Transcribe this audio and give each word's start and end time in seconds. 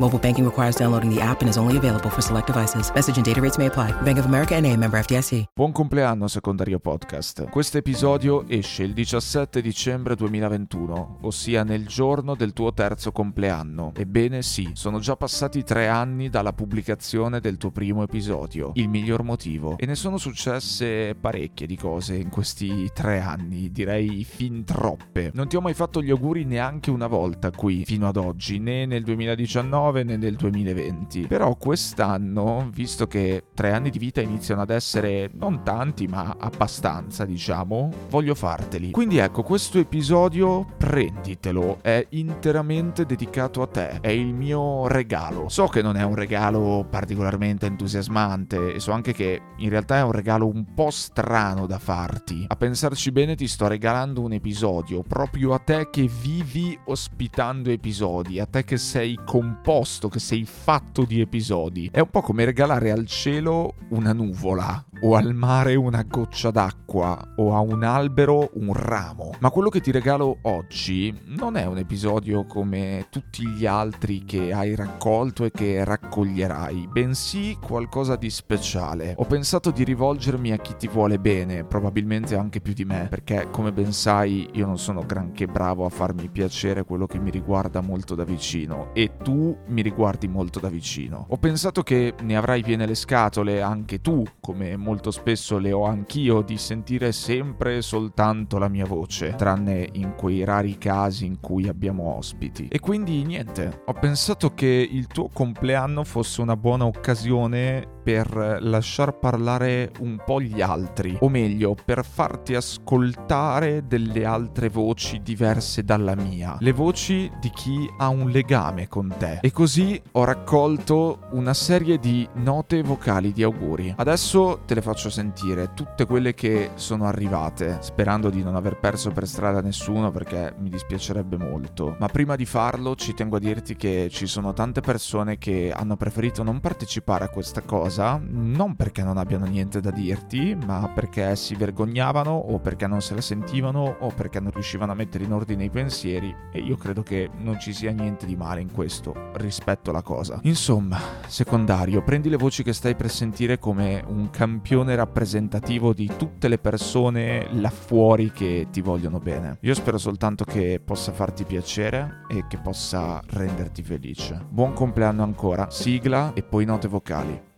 Mobile 0.00 0.18
banking 0.18 0.44
requires 0.44 0.74
downloading 0.74 1.08
the 1.08 1.20
app 1.20 1.40
and 1.40 1.48
is 1.48 1.56
only 1.56 1.76
available 1.76 2.10
for 2.10 2.20
select 2.20 2.48
devices. 2.48 2.90
Message 2.96 3.16
and 3.16 3.24
data 3.24 3.40
rates 3.40 3.58
may 3.58 3.66
apply. 3.66 3.92
Bank 4.02 4.18
of 4.18 4.24
America 4.24 4.60
NA, 4.60 4.74
member 4.74 5.00
FDIC. 5.00 5.50
Buon 5.54 5.70
compleanno 5.70 6.26
secondario 6.26 6.80
podcast. 6.80 7.48
Questo 7.48 7.78
episodio 7.78 8.44
esce 8.48 8.82
il 8.82 8.92
17 8.92 9.62
dicembre 9.62 10.16
2021, 10.16 11.18
ossia 11.20 11.62
nel 11.62 11.86
giorno 11.86 12.34
del 12.34 12.52
tuo 12.52 12.72
terzo 12.72 13.12
compleanno. 13.12 13.92
Ebbene 13.94 14.42
sì, 14.42 14.70
sono 14.72 14.98
già 14.98 15.14
passati 15.14 15.62
tre 15.62 15.86
anni 15.86 16.28
dalla 16.28 16.52
pubblicazione 16.52 17.38
del 17.38 17.56
tuo 17.56 17.70
primo 17.70 18.02
episodio, 18.02 18.72
Il 18.74 18.88
miglior 18.88 19.22
motivo, 19.22 19.76
e 19.78 19.86
ne 19.86 19.94
sono 19.94 20.16
successe 20.16 21.14
parecchie 21.14 21.68
di 21.68 21.76
cose 21.76 22.16
in 22.16 22.30
questi 22.30 22.90
tre 22.92 23.20
anni, 23.20 23.70
direi 23.70 24.24
fin 24.24 24.64
troppe. 24.64 25.30
Non 25.34 25.46
ti 25.46 25.54
ho 25.54 25.60
mai 25.60 25.74
fatto 25.74 26.02
gli 26.02 26.10
auguri 26.10 26.42
neanche 26.44 26.90
una 26.90 27.06
volta 27.06 27.52
qui, 27.52 27.84
fino 27.84 28.08
ad 28.08 28.16
oggi, 28.16 28.58
né 28.58 28.86
nel 28.86 29.04
2019 29.04 29.82
né 29.92 30.16
nel 30.16 30.36
2020. 30.36 31.26
Però 31.26 31.54
quest'anno, 31.56 32.68
visto 32.72 33.06
che 33.06 33.44
tre 33.54 33.72
anni 33.72 33.90
di 33.90 33.98
vita 33.98 34.20
iniziano 34.20 34.62
ad 34.62 34.70
essere 34.70 35.30
non 35.34 35.62
tanti, 35.62 36.06
ma 36.06 36.36
abbastanza, 36.38 37.24
diciamo, 37.24 37.90
voglio 38.08 38.34
farteli. 38.34 38.90
Quindi 38.90 39.18
ecco, 39.18 39.42
questo 39.42 39.78
episodio 39.78 40.66
prenditelo, 40.76 41.78
è 41.82 42.06
interamente 42.10 43.04
dedicato 43.04 43.62
a 43.62 43.66
te, 43.66 44.00
è 44.00 44.08
il 44.08 44.34
mio 44.34 44.86
regalo. 44.86 45.48
So 45.48 45.66
che 45.66 45.82
non 45.82 45.96
è 45.96 46.02
un 46.02 46.14
regalo 46.14 46.86
particolarmente 46.88 47.66
entusiasmante 47.66 48.74
e 48.74 48.80
so 48.80 48.92
anche 48.92 49.12
che 49.12 49.40
in 49.58 49.68
realtà 49.68 49.98
è 49.98 50.02
un 50.02 50.12
regalo 50.12 50.46
un 50.46 50.72
po' 50.74 50.90
strano 50.90 51.66
da 51.66 51.78
farti. 51.78 52.44
A 52.48 52.56
pensarci 52.56 53.10
bene 53.12 53.34
ti 53.34 53.46
sto 53.46 53.66
regalando 53.66 54.22
un 54.22 54.32
episodio 54.32 55.02
proprio 55.02 55.52
a 55.52 55.58
te 55.58 55.88
che 55.90 56.08
vivi 56.20 56.78
ospitando 56.86 57.70
episodi, 57.70 58.40
a 58.40 58.46
te 58.46 58.64
che 58.64 58.76
sei 58.76 59.18
composto 59.24 59.73
composto, 59.74 60.08
che 60.08 60.20
sei 60.20 60.44
fatto 60.44 61.04
di 61.04 61.20
episodi. 61.20 61.88
È 61.90 61.98
un 61.98 62.10
po' 62.10 62.20
come 62.20 62.44
regalare 62.44 62.92
al 62.92 63.06
cielo 63.06 63.74
una 63.88 64.12
nuvola, 64.12 64.84
o 65.00 65.16
al 65.16 65.34
mare 65.34 65.74
una 65.74 66.02
goccia 66.02 66.50
d'acqua, 66.50 67.34
o 67.36 67.54
a 67.54 67.60
un 67.60 67.82
albero 67.82 68.50
un 68.54 68.72
ramo. 68.72 69.34
Ma 69.40 69.50
quello 69.50 69.68
che 69.68 69.80
ti 69.80 69.90
regalo 69.90 70.38
oggi 70.42 71.12
non 71.26 71.56
è 71.56 71.66
un 71.66 71.78
episodio 71.78 72.46
come 72.46 73.06
tutti 73.10 73.46
gli 73.48 73.66
altri 73.66 74.24
che 74.24 74.52
hai 74.52 74.76
raccolto 74.76 75.44
e 75.44 75.50
che 75.50 75.82
raccoglierai, 75.84 76.88
bensì 76.90 77.58
qualcosa 77.60 78.14
di 78.14 78.30
speciale. 78.30 79.14
Ho 79.18 79.24
pensato 79.24 79.72
di 79.72 79.82
rivolgermi 79.82 80.52
a 80.52 80.58
chi 80.58 80.76
ti 80.76 80.86
vuole 80.86 81.18
bene, 81.18 81.64
probabilmente 81.64 82.36
anche 82.36 82.60
più 82.60 82.72
di 82.72 82.84
me, 82.84 83.08
perché 83.10 83.48
come 83.50 83.72
ben 83.72 83.92
sai 83.92 84.48
io 84.52 84.66
non 84.66 84.78
sono 84.78 85.04
granché 85.04 85.46
bravo 85.46 85.84
a 85.84 85.90
farmi 85.90 86.28
piacere 86.28 86.84
quello 86.84 87.06
che 87.06 87.18
mi 87.18 87.30
riguarda 87.30 87.80
molto 87.80 88.14
da 88.14 88.24
vicino 88.24 88.92
e 88.92 89.16
tu 89.22 89.56
mi 89.68 89.82
riguardi 89.82 90.28
molto 90.28 90.60
da 90.60 90.68
vicino. 90.68 91.26
Ho 91.28 91.36
pensato 91.36 91.82
che 91.82 92.14
ne 92.22 92.36
avrai 92.36 92.62
piene 92.62 92.86
le 92.86 92.94
scatole 92.94 93.62
anche 93.62 94.00
tu, 94.00 94.24
come 94.40 94.76
molto 94.76 95.10
spesso 95.10 95.58
le 95.58 95.72
ho 95.72 95.84
anch'io, 95.84 96.42
di 96.42 96.58
sentire 96.58 97.12
sempre 97.12 97.82
soltanto 97.82 98.58
la 98.58 98.68
mia 98.68 98.84
voce, 98.86 99.34
tranne 99.36 99.88
in 99.92 100.14
quei 100.16 100.44
rari 100.44 100.78
casi 100.78 101.26
in 101.26 101.40
cui 101.40 101.68
abbiamo 101.68 102.16
ospiti. 102.16 102.68
E 102.68 102.80
quindi 102.80 103.24
niente, 103.24 103.82
ho 103.84 103.92
pensato 103.92 104.54
che 104.54 104.66
il 104.66 105.06
tuo 105.06 105.28
compleanno 105.32 106.04
fosse 106.04 106.40
una 106.40 106.56
buona 106.56 106.84
occasione 106.84 107.93
per 108.04 108.58
lasciar 108.60 109.18
parlare 109.18 109.90
un 110.00 110.20
po' 110.22 110.38
gli 110.38 110.60
altri, 110.60 111.16
o 111.20 111.30
meglio, 111.30 111.74
per 111.82 112.04
farti 112.04 112.54
ascoltare 112.54 113.86
delle 113.86 114.26
altre 114.26 114.68
voci 114.68 115.22
diverse 115.22 115.84
dalla 115.84 116.14
mia, 116.14 116.58
le 116.60 116.72
voci 116.72 117.32
di 117.40 117.50
chi 117.50 117.88
ha 117.96 118.08
un 118.08 118.28
legame 118.28 118.88
con 118.88 119.12
te. 119.18 119.38
E 119.40 119.50
così 119.50 120.00
ho 120.12 120.24
raccolto 120.24 121.20
una 121.30 121.54
serie 121.54 121.98
di 121.98 122.28
note 122.34 122.82
vocali 122.82 123.32
di 123.32 123.42
auguri. 123.42 123.94
Adesso 123.96 124.60
te 124.66 124.74
le 124.74 124.82
faccio 124.82 125.08
sentire, 125.08 125.72
tutte 125.72 126.04
quelle 126.04 126.34
che 126.34 126.72
sono 126.74 127.06
arrivate, 127.06 127.78
sperando 127.80 128.28
di 128.28 128.42
non 128.42 128.54
aver 128.54 128.78
perso 128.78 129.10
per 129.12 129.26
strada 129.26 129.62
nessuno 129.62 130.10
perché 130.10 130.54
mi 130.58 130.68
dispiacerebbe 130.68 131.38
molto. 131.38 131.96
Ma 131.98 132.08
prima 132.08 132.36
di 132.36 132.44
farlo 132.44 132.94
ci 132.96 133.14
tengo 133.14 133.36
a 133.36 133.40
dirti 133.40 133.76
che 133.76 134.08
ci 134.10 134.26
sono 134.26 134.52
tante 134.52 134.82
persone 134.82 135.38
che 135.38 135.72
hanno 135.74 135.96
preferito 135.96 136.42
non 136.42 136.60
partecipare 136.60 137.24
a 137.24 137.28
questa 137.28 137.62
cosa 137.62 137.92
cosa, 137.94 138.20
non 138.20 138.74
perché 138.74 139.04
non 139.04 139.18
abbiano 139.18 139.46
niente 139.46 139.80
da 139.80 139.92
dirti, 139.92 140.56
ma 140.66 140.90
perché 140.92 141.36
si 141.36 141.54
vergognavano 141.54 142.32
o 142.32 142.58
perché 142.58 142.88
non 142.88 143.00
se 143.00 143.14
la 143.14 143.20
sentivano 143.20 143.98
o 144.00 144.08
perché 144.08 144.40
non 144.40 144.50
riuscivano 144.50 144.90
a 144.90 144.96
mettere 144.96 145.22
in 145.22 145.32
ordine 145.32 145.62
i 145.62 145.70
pensieri 145.70 146.34
e 146.52 146.58
io 146.58 146.76
credo 146.76 147.04
che 147.04 147.30
non 147.38 147.60
ci 147.60 147.72
sia 147.72 147.92
niente 147.92 148.26
di 148.26 148.34
male 148.34 148.60
in 148.60 148.72
questo 148.72 149.30
rispetto 149.34 149.90
alla 149.90 150.02
cosa. 150.02 150.40
Insomma, 150.42 150.98
secondario, 151.28 152.02
prendi 152.02 152.28
le 152.28 152.36
voci 152.36 152.64
che 152.64 152.72
stai 152.72 152.96
per 152.96 153.10
sentire 153.10 153.60
come 153.60 154.02
un 154.04 154.28
campione 154.30 154.96
rappresentativo 154.96 155.92
di 155.92 156.10
tutte 156.16 156.48
le 156.48 156.58
persone 156.58 157.46
là 157.52 157.70
fuori 157.70 158.32
che 158.32 158.66
ti 158.72 158.80
vogliono 158.80 159.20
bene. 159.20 159.58
Io 159.60 159.74
spero 159.74 159.98
soltanto 159.98 160.44
che 160.44 160.80
possa 160.84 161.12
farti 161.12 161.44
piacere 161.44 162.22
e 162.28 162.46
che 162.48 162.58
possa 162.58 163.22
renderti 163.24 163.84
felice. 163.84 164.44
Buon 164.48 164.72
compleanno 164.72 165.22
ancora, 165.22 165.70
sigla 165.70 166.32
e 166.34 166.42
poi 166.42 166.64
note 166.64 166.88
vocali. 166.88 167.52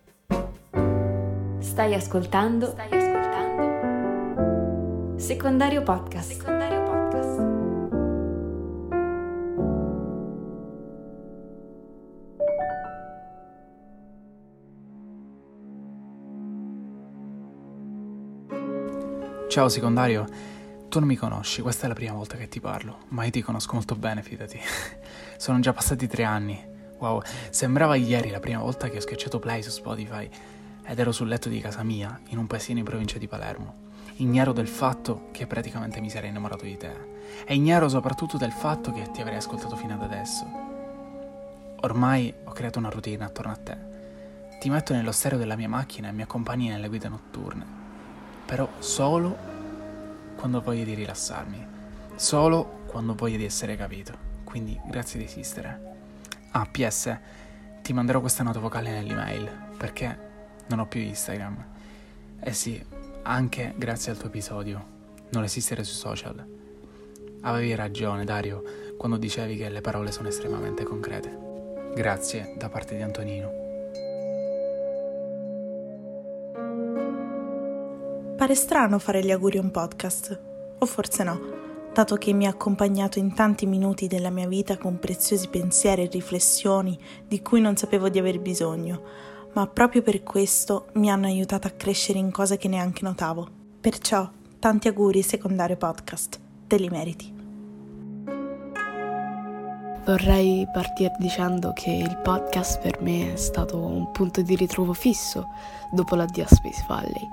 Stai 1.67 1.95
ascoltando? 1.95 2.69
Stai 2.69 2.87
ascoltando? 2.91 3.65
Secondario 5.19 5.83
Podcast. 5.83 6.31
Secondario 6.31 6.83
Podcast. 6.85 7.41
Ciao 19.49 19.69
secondario, 19.69 20.25
tu 20.89 21.01
non 21.01 21.09
mi 21.09 21.17
conosci, 21.17 21.63
questa 21.63 21.87
è 21.87 21.89
la 21.89 21.95
prima 21.95 22.13
volta 22.13 22.37
che 22.37 22.49
ti 22.49 22.61
parlo, 22.61 22.99
ma 23.09 23.25
io 23.25 23.31
ti 23.33 23.43
conosco 23.43 23.75
molto 23.75 23.97
bene, 23.97 24.23
fidati. 24.23 24.61
Sono 25.37 25.59
già 25.59 25.73
passati 25.73 26.07
tre 26.07 26.23
anni. 26.23 26.75
Wow, 26.99 27.23
sembrava 27.51 27.97
ieri 27.97 28.31
la 28.31 28.41
prima 28.41 28.61
volta 28.61 28.89
che 28.89 28.99
ho 28.99 29.01
schiacciato 29.01 29.41
play 29.41 29.63
su 29.63 29.71
Spotify 29.71 30.31
ed 30.87 30.99
ero 30.99 31.11
sul 31.11 31.29
letto 31.29 31.49
di 31.49 31.61
casa 31.61 31.83
mia, 31.83 32.21
in 32.29 32.39
un 32.39 32.47
paesino 32.47 32.79
in 32.79 32.85
provincia 32.85 33.19
di 33.19 33.27
Palermo. 33.27 33.85
Ignaro 34.19 34.53
del 34.53 34.69
fatto 34.69 35.29
che 35.33 35.47
praticamente 35.47 36.01
mi 36.01 36.09
sarei 36.09 36.31
innamorato 36.31 36.65
di 36.65 36.77
te. 36.77 37.15
E 37.45 37.55
ignaro 37.55 37.89
soprattutto 37.89 38.37
del 38.37 38.53
fatto 38.53 38.93
che 38.93 39.11
ti 39.11 39.21
avrei 39.21 39.37
ascoltato 39.37 39.77
fino 39.77 39.95
ad 39.95 40.03
adesso. 40.03 40.47
Ormai 41.81 42.33
ho 42.45 42.53
creato 42.53 42.79
una 42.79 42.89
routine 42.89 43.25
attorno 43.25 43.53
a 43.53 43.57
te. 43.57 43.77
Ti 44.61 44.71
metto 44.71 44.95
nello 44.95 45.13
stereo 45.13 45.39
della 45.39 45.57
mia 45.57 45.69
macchina 45.69 46.09
e 46.09 46.13
mi 46.13 46.23
accompagni 46.23 46.69
nelle 46.69 46.89
guide 46.89 47.09
notturne. 47.09 47.67
Però 48.47 48.69
solo 48.79 49.37
quando 50.37 50.61
voglio 50.61 50.85
di 50.85 50.95
rilassarmi. 50.95 51.67
Solo 52.15 52.85
quando 52.87 53.15
voglio 53.15 53.37
di 53.37 53.45
essere 53.45 53.77
capito. 53.77 54.17
Quindi 54.45 54.81
grazie 54.87 55.19
di 55.19 55.27
esistere. 55.27 55.81
Ah, 56.53 56.65
PS, 56.65 57.19
ti 57.83 57.93
manderò 57.93 58.21
questa 58.21 58.43
nota 58.43 58.61
vocale 58.61 58.91
nell'email 58.91 59.51
perché 59.77 60.26
non 60.69 60.81
ho 60.81 60.87
più 60.87 61.01
Instagram. 61.01 61.65
Eh 62.41 62.53
sì, 62.53 62.83
anche 63.23 63.75
grazie 63.77 64.13
al 64.13 64.19
tuo 64.19 64.29
episodio, 64.29 64.85
non 65.31 65.45
esistere 65.45 65.85
sui 65.85 65.97
social. 65.97 66.45
Avevi 67.43 67.75
ragione, 67.75 68.25
Dario, 68.25 68.63
quando 68.97 69.17
dicevi 69.17 69.57
che 69.57 69.69
le 69.69 69.81
parole 69.81 70.11
sono 70.11 70.29
estremamente 70.29 70.85
concrete. 70.85 71.93
Grazie 71.95 72.55
da 72.57 72.69
parte 72.69 72.97
di 72.97 73.03
Antonino. 73.03 73.65
Pare 78.37 78.55
strano 78.55 78.99
fare 78.99 79.25
gli 79.25 79.31
auguri 79.31 79.59
a 79.59 79.63
un 79.63 79.71
podcast, 79.71 80.39
o 80.79 80.87
forse 80.87 81.25
no, 81.25 81.41
dato 81.93 82.17
che 82.17 82.33
mi 82.33 82.47
ha 82.47 82.51
accompagnato 82.51 83.19
in 83.19 83.35
tanti 83.35 83.65
minuti 83.65 84.09
della 84.09 84.31
mia 84.31 84.47
vita 84.47 84.77
con 84.77 84.99
preziosi 84.99 85.49
pensieri 85.49 86.03
e 86.03 86.09
riflessioni 86.11 86.99
di 87.27 87.41
cui 87.41 87.61
non 87.61 87.77
sapevo 87.77 88.09
di 88.09 88.19
aver 88.19 88.39
bisogno 88.41 89.03
ma 89.57 89.67
proprio 89.67 90.03
per 90.03 90.23
questo 90.23 90.89
mi 90.95 91.11
hanno 91.11 91.25
aiutato 91.25 91.67
a 91.67 91.71
crescere 91.71 92.19
in 92.19 92.31
cose 92.31 92.59
che 92.59 92.69
neanche 92.69 93.03
notavo. 93.03 93.49
Perciò, 93.81 94.29
tanti 94.59 94.89
auguri 94.89 95.23
secondario 95.23 95.79
podcast, 95.79 96.39
te 96.67 96.77
li 96.77 96.91
meriti. 96.91 97.33
Vorrei 100.05 100.69
partire 100.71 101.17
dicendo 101.19 101.73
che 101.73 101.91
il 101.91 102.19
podcast 102.19 102.81
per 102.83 103.01
me 103.01 103.33
è 103.33 103.37
stato 103.37 103.79
un 103.79 104.11
punto 104.13 104.43
di 104.43 104.55
ritrovo 104.57 104.93
fisso 104.93 105.47
dopo 105.91 106.17
l'addio 106.17 106.45
a 106.45 106.49
Space 106.49 106.85
Valley, 106.87 107.27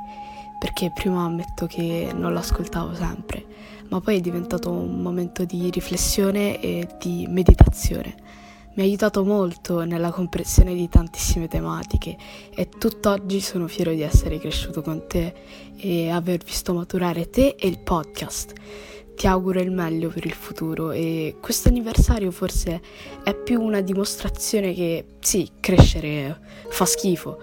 perché 0.57 0.91
prima 0.91 1.25
ammetto 1.25 1.67
che 1.67 2.11
non 2.15 2.33
l'ascoltavo 2.33 2.95
sempre, 2.95 3.45
ma 3.89 3.99
poi 3.99 4.19
è 4.19 4.21
diventato 4.21 4.71
un 4.71 5.01
momento 5.01 5.43
di 5.43 5.69
riflessione 5.69 6.61
e 6.61 6.87
di 6.97 7.25
meditazione. 7.27 8.42
Mi 8.75 8.81
ha 8.81 8.85
aiutato 8.85 9.23
molto 9.23 9.83
nella 9.83 10.09
comprensione 10.09 10.73
di 10.73 10.89
tantissime 10.89 11.47
tematiche 11.47 12.17
e 12.55 12.69
tutt'oggi 12.69 13.39
sono 13.39 13.67
fiero 13.67 13.91
di 13.91 14.01
essere 14.01 14.39
cresciuto 14.39 14.81
con 14.81 15.05
te 15.07 15.31
e 15.77 16.09
aver 16.09 16.43
visto 16.43 16.73
maturare 16.73 17.29
te 17.29 17.55
e 17.59 17.67
il 17.67 17.77
podcast. 17.77 18.53
Ti 19.15 19.27
auguro 19.27 19.59
il 19.59 19.69
meglio 19.69 20.09
per 20.09 20.25
il 20.25 20.33
futuro 20.33 20.89
e 20.89 21.35
questo 21.39 21.69
anniversario 21.69 22.31
forse 22.31 22.81
è 23.23 23.35
più 23.35 23.61
una 23.61 23.81
dimostrazione 23.81 24.73
che 24.73 25.05
sì, 25.19 25.51
crescere 25.59 26.39
fa 26.69 26.85
schifo, 26.85 27.39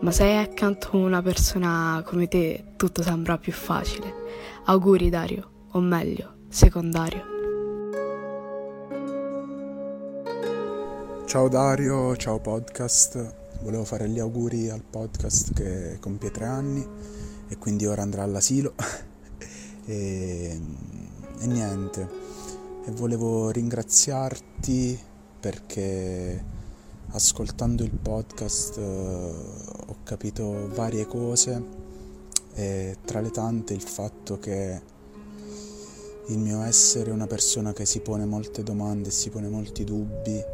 ma 0.00 0.10
se 0.10 0.24
hai 0.24 0.36
accanto 0.36 0.98
una 0.98 1.22
persona 1.22 2.02
come 2.04 2.28
te 2.28 2.72
tutto 2.76 3.02
sembra 3.02 3.38
più 3.38 3.52
facile. 3.52 4.12
Auguri 4.66 5.08
Dario, 5.08 5.68
o 5.70 5.80
meglio, 5.80 6.34
secondario. 6.50 7.33
Ciao 11.34 11.48
Dario, 11.48 12.14
ciao 12.14 12.38
podcast. 12.38 13.34
Volevo 13.62 13.82
fare 13.84 14.08
gli 14.08 14.20
auguri 14.20 14.70
al 14.70 14.84
podcast 14.88 15.52
che 15.52 15.96
compie 15.98 16.30
tre 16.30 16.44
anni 16.44 16.86
e 17.48 17.58
quindi 17.58 17.86
ora 17.86 18.02
andrà 18.02 18.22
all'asilo. 18.22 18.74
e, 19.84 20.60
e 21.40 21.46
niente, 21.48 22.08
e 22.86 22.90
volevo 22.92 23.50
ringraziarti 23.50 24.96
perché 25.40 26.44
ascoltando 27.08 27.82
il 27.82 27.90
podcast 27.90 28.78
eh, 28.78 28.82
ho 28.82 29.96
capito 30.04 30.68
varie 30.72 31.04
cose 31.08 31.64
e 32.54 32.96
tra 33.04 33.20
le 33.20 33.32
tante 33.32 33.74
il 33.74 33.82
fatto 33.82 34.38
che 34.38 34.80
il 36.28 36.38
mio 36.38 36.62
essere 36.62 37.10
una 37.10 37.26
persona 37.26 37.72
che 37.72 37.86
si 37.86 37.98
pone 37.98 38.24
molte 38.24 38.62
domande 38.62 39.10
si 39.10 39.30
pone 39.30 39.48
molti 39.48 39.82
dubbi 39.82 40.53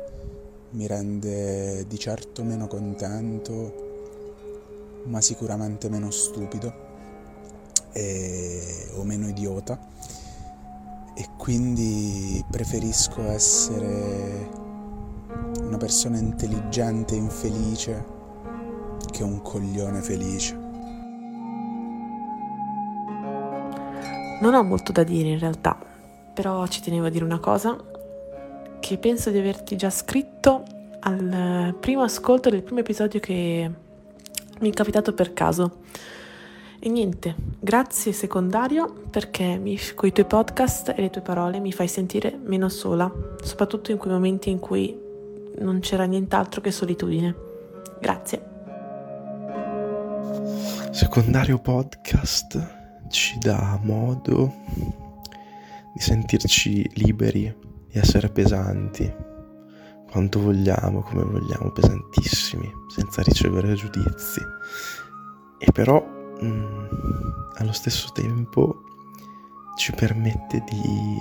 mi 0.71 0.87
rende 0.87 1.87
di 1.87 1.99
certo 1.99 2.45
meno 2.45 2.67
contento, 2.67 3.89
ma 5.07 5.21
sicuramente 5.21 5.89
meno 5.89 6.11
stupido 6.11 6.73
e, 7.93 8.89
o 8.95 9.05
meno 9.05 9.29
idiota 9.29 9.79
e 11.15 11.29
quindi 11.37 12.43
preferisco 12.49 13.23
essere 13.23 14.49
una 15.61 15.77
persona 15.77 16.19
intelligente 16.19 17.15
e 17.15 17.19
infelice 17.19 18.05
che 19.11 19.23
un 19.23 19.43
coglione 19.43 20.01
felice. 20.01 20.55
Non 24.41 24.55
ho 24.55 24.63
molto 24.63 24.93
da 24.93 25.03
dire 25.03 25.29
in 25.31 25.39
realtà, 25.39 25.79
però 26.33 26.67
ci 26.69 26.81
tenevo 26.81 27.07
a 27.07 27.11
dire 27.11 27.25
una 27.25 27.41
cosa 27.41 27.77
che 28.81 28.99
penso 28.99 29.31
di 29.31 29.39
averti 29.39 29.77
già 29.77 29.91
scritto 29.91 30.65
al 31.01 31.77
primo 31.79 32.03
ascolto 32.03 32.51
del 32.51 32.63
primo 32.63 32.81
episodio 32.81 33.21
che 33.21 33.71
mi 34.59 34.71
è 34.71 34.73
capitato 34.73 35.15
per 35.15 35.33
caso. 35.33 35.79
E 36.83 36.89
niente, 36.89 37.35
grazie 37.59 38.13
secondario 38.13 38.91
perché 39.11 39.61
con 39.95 40.09
i 40.09 40.13
tuoi 40.13 40.27
podcast 40.27 40.95
e 40.97 41.01
le 41.03 41.11
tue 41.11 41.21
parole 41.21 41.61
mi 41.61 41.73
fai 41.73 41.89
sentire 41.89 42.39
meno 42.43 42.69
sola, 42.71 43.13
soprattutto 43.43 43.91
in 43.91 43.99
quei 43.99 44.13
momenti 44.13 44.49
in 44.49 44.59
cui 44.59 44.99
non 45.59 45.81
c'era 45.81 46.05
nient'altro 46.05 46.63
che 46.63 46.71
solitudine. 46.71 47.35
Grazie. 48.01 48.49
Secondario 50.91 51.59
podcast 51.59 52.79
ci 53.11 53.39
dà 53.39 53.79
modo 53.83 54.53
di 55.93 56.01
sentirci 56.01 56.91
liberi, 56.95 57.55
di 57.91 57.99
essere 57.99 58.29
pesanti, 58.29 59.13
quanto 60.11 60.41
vogliamo, 60.41 61.03
come 61.03 61.23
vogliamo, 61.23 61.71
pesantissimi, 61.71 62.71
senza 62.89 63.23
ricevere 63.23 63.75
giudizi. 63.75 64.41
E 65.59 65.73
però 65.73 66.03
mh, 66.41 66.47
mm, 66.47 66.85
allo 67.57 67.73
stesso 67.73 68.11
tempo 68.13 68.83
ci 69.77 69.93
permette 69.93 70.63
di 70.69 71.19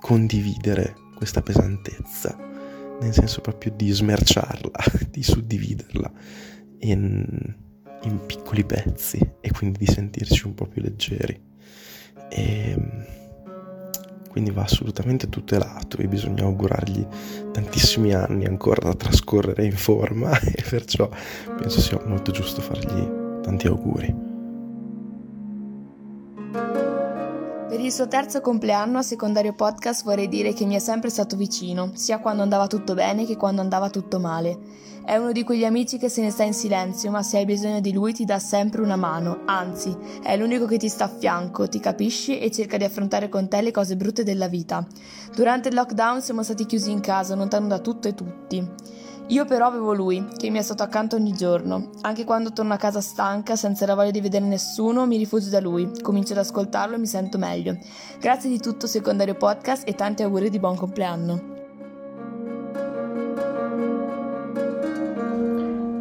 condividere 0.00 0.96
questa 1.14 1.40
pesantezza 1.42 2.36
nel 3.00 3.12
senso 3.12 3.40
proprio 3.40 3.72
di 3.74 3.90
smerciarla, 3.90 4.78
di 5.10 5.22
suddividerla 5.22 6.12
in, 6.80 7.54
in, 8.02 8.26
piccoli 8.26 8.64
pezzi 8.64 9.18
e 9.40 9.50
quindi 9.50 9.78
di 9.78 9.86
sentirci 9.86 10.46
un 10.46 10.54
po' 10.54 10.66
più 10.66 10.82
leggeri. 10.82 11.40
E 12.28 12.76
quindi 14.34 14.50
va 14.50 14.62
assolutamente 14.62 15.28
tutelato 15.28 15.98
e 15.98 16.08
bisogna 16.08 16.42
augurargli 16.42 17.06
tantissimi 17.52 18.12
anni 18.12 18.46
ancora 18.46 18.88
da 18.88 18.94
trascorrere 18.96 19.64
in 19.64 19.76
forma 19.76 20.36
e 20.42 20.64
perciò 20.68 21.08
penso 21.56 21.80
sia 21.80 22.00
molto 22.04 22.32
giusto 22.32 22.60
fargli 22.60 23.40
tanti 23.42 23.68
auguri. 23.68 24.33
Il 27.80 27.92
suo 27.92 28.08
terzo 28.08 28.40
compleanno 28.40 28.98
a 28.98 29.02
secondario 29.02 29.52
podcast 29.52 30.04
vorrei 30.04 30.28
dire 30.28 30.52
che 30.52 30.64
mi 30.64 30.74
è 30.74 30.78
sempre 30.78 31.10
stato 31.10 31.36
vicino, 31.36 31.90
sia 31.94 32.18
quando 32.18 32.42
andava 32.42 32.66
tutto 32.66 32.94
bene 32.94 33.26
che 33.26 33.36
quando 33.36 33.60
andava 33.60 33.90
tutto 33.90 34.20
male. 34.20 34.58
È 35.04 35.16
uno 35.16 35.32
di 35.32 35.44
quegli 35.44 35.64
amici 35.64 35.98
che 35.98 36.08
se 36.08 36.22
ne 36.22 36.30
sta 36.30 36.44
in 36.44 36.54
silenzio, 36.54 37.10
ma 37.10 37.22
se 37.22 37.38
hai 37.38 37.44
bisogno 37.44 37.80
di 37.80 37.92
lui 37.92 38.12
ti 38.12 38.24
dà 38.24 38.38
sempre 38.38 38.80
una 38.80 38.96
mano, 38.96 39.40
anzi, 39.44 39.94
è 40.22 40.36
l'unico 40.36 40.66
che 40.66 40.78
ti 40.78 40.88
sta 40.88 41.04
a 41.04 41.08
fianco, 41.08 41.68
ti 41.68 41.80
capisci 41.80 42.38
e 42.38 42.50
cerca 42.50 42.76
di 42.76 42.84
affrontare 42.84 43.28
con 43.28 43.48
te 43.48 43.60
le 43.60 43.70
cose 43.70 43.96
brutte 43.96 44.24
della 44.24 44.48
vita. 44.48 44.86
Durante 45.34 45.68
il 45.68 45.74
lockdown 45.74 46.22
siamo 46.22 46.42
stati 46.42 46.66
chiusi 46.66 46.90
in 46.90 47.00
casa, 47.00 47.34
lontano 47.34 47.66
da 47.66 47.80
tutto 47.80 48.08
e 48.08 48.14
tutti. 48.14 48.66
Io 49.28 49.46
però 49.46 49.66
avevo 49.66 49.94
lui, 49.94 50.22
che 50.36 50.50
mi 50.50 50.58
è 50.58 50.62
stato 50.62 50.82
accanto 50.82 51.16
ogni 51.16 51.32
giorno. 51.32 51.88
Anche 52.02 52.24
quando 52.24 52.52
torno 52.52 52.74
a 52.74 52.76
casa 52.76 53.00
stanca, 53.00 53.56
senza 53.56 53.86
la 53.86 53.94
voglia 53.94 54.10
di 54.10 54.20
vedere 54.20 54.44
nessuno, 54.44 55.06
mi 55.06 55.16
rifugio 55.16 55.48
da 55.48 55.60
lui, 55.60 55.90
comincio 56.02 56.32
ad 56.34 56.40
ascoltarlo 56.40 56.96
e 56.96 56.98
mi 56.98 57.06
sento 57.06 57.38
meglio. 57.38 57.74
Grazie 58.20 58.50
di 58.50 58.58
tutto 58.58 58.86
secondario 58.86 59.34
podcast 59.34 59.88
e 59.88 59.94
tanti 59.94 60.22
auguri 60.22 60.50
di 60.50 60.58
buon 60.58 60.76
compleanno. 60.76 61.52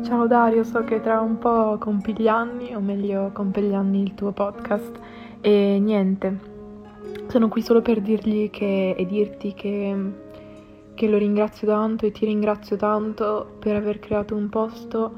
Ciao 0.04 0.28
Dario, 0.28 0.66
so 0.66 0.84
che 0.84 1.00
tra 1.00 1.22
un 1.22 1.38
po' 1.38 1.78
compi 1.80 2.14
gli 2.18 2.28
anni, 2.28 2.76
o 2.76 2.82
meglio 2.82 3.32
compi 3.32 3.62
gli 3.62 3.74
anni 3.74 4.02
il 4.02 4.16
tuo 4.16 4.34
podcast 4.34 5.00
e 5.40 5.80
niente, 5.82 6.40
sono 7.30 7.48
qui 7.48 7.62
solo 7.62 7.82
per 7.82 8.02
dirgli 8.02 8.50
che, 8.50 8.96
e 8.98 9.06
dirti 9.06 9.54
che 9.54 10.22
che 10.96 11.08
lo 11.08 11.18
ringrazio 11.18 11.68
tanto 11.68 12.06
e 12.06 12.12
ti 12.12 12.26
ringrazio 12.26 12.76
tanto 12.76 13.56
per 13.60 13.76
aver 13.76 14.00
creato 14.00 14.36
un 14.36 14.50
posto 14.50 15.14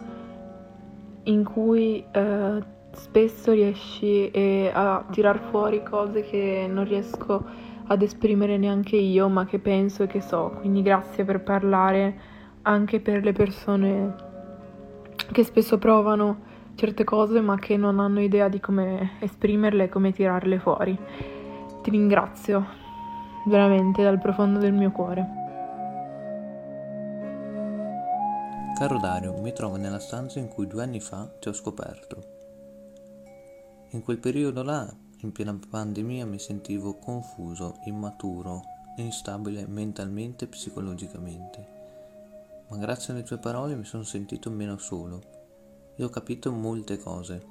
in 1.24 1.44
cui 1.44 2.04
eh, 2.12 2.64
spesso 2.92 3.52
riesci 3.52 4.30
eh, 4.32 4.72
a 4.74 5.06
tirar 5.12 5.40
fuori 5.50 5.84
cose 5.84 6.22
che 6.22 6.68
non 6.70 6.86
riesco 6.86 7.44
ad 7.88 8.02
esprimere 8.02 8.58
neanche 8.58 8.96
io, 8.96 9.28
ma 9.30 9.46
che 9.46 9.60
penso 9.60 10.04
e 10.04 10.08
che 10.08 10.22
so. 10.22 10.58
Quindi 10.60 10.82
grazie 10.82 11.24
per 11.24 11.44
parlare 11.44 12.34
anche 12.64 13.00
per 13.00 13.24
le 13.24 13.32
persone 13.32 14.16
che 15.32 15.44
spesso 15.44 15.78
provano 15.78 16.54
certe 16.76 17.04
cose 17.04 17.40
ma 17.42 17.58
che 17.58 17.78
non 17.78 18.00
hanno 18.00 18.22
idea 18.22 18.50
di 18.50 18.60
come 18.60 19.12
esprimerle 19.20 19.86
e 19.86 19.90
come 19.90 20.12
tirarle 20.12 20.60
fuori. 20.60 20.98
Ti 21.82 21.90
ringrazio 21.90 22.66
veramente 23.46 24.04
dal 24.04 24.20
profondo 24.20 24.60
del 24.60 24.74
mio 24.74 24.92
cuore. 24.92 25.45
Caro 28.76 29.00
Dario, 29.00 29.32
mi 29.38 29.54
trovo 29.54 29.78
nella 29.78 30.00
stanza 30.00 30.38
in 30.38 30.50
cui 30.50 30.68
due 30.68 30.84
anni 30.84 31.00
fa 31.00 31.26
ti 31.40 31.48
ho 31.48 31.54
scoperto. 31.54 32.34
In 33.92 34.04
quel 34.04 34.18
periodo 34.18 34.64
là, 34.64 34.94
in 35.20 35.32
piena 35.32 35.58
pandemia, 35.70 36.26
mi 36.26 36.40
sentivo 36.40 36.98
confuso, 36.98 37.78
immaturo, 37.86 38.64
instabile 38.98 39.66
mentalmente 39.66 40.44
e 40.44 40.48
psicologicamente. 40.50 41.68
Ma 42.68 42.76
grazie 42.76 43.14
alle 43.14 43.24
tue 43.24 43.38
parole 43.38 43.76
mi 43.76 43.86
sono 43.86 44.04
sentito 44.04 44.52
meno 44.52 44.78
solo 44.78 45.22
e 45.96 46.04
ho 46.04 46.10
capito 46.10 46.52
molte 46.52 46.98
cose. 46.98 47.46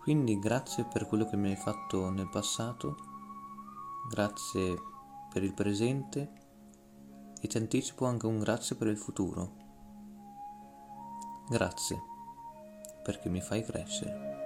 Quindi 0.00 0.38
grazie 0.38 0.86
per 0.90 1.06
quello 1.06 1.26
che 1.26 1.36
mi 1.36 1.50
hai 1.50 1.56
fatto 1.56 2.08
nel 2.08 2.30
passato, 2.30 2.96
grazie 4.08 4.80
per 5.30 5.42
il 5.42 5.52
presente 5.52 6.44
e 7.46 7.48
ti 7.48 7.56
anticipo 7.56 8.04
anche 8.06 8.26
un 8.26 8.40
grazie 8.40 8.76
per 8.76 8.88
il 8.88 8.98
futuro. 8.98 9.64
Grazie, 11.48 12.02
perché 13.02 13.28
mi 13.28 13.40
fai 13.40 13.64
crescere. 13.64 14.45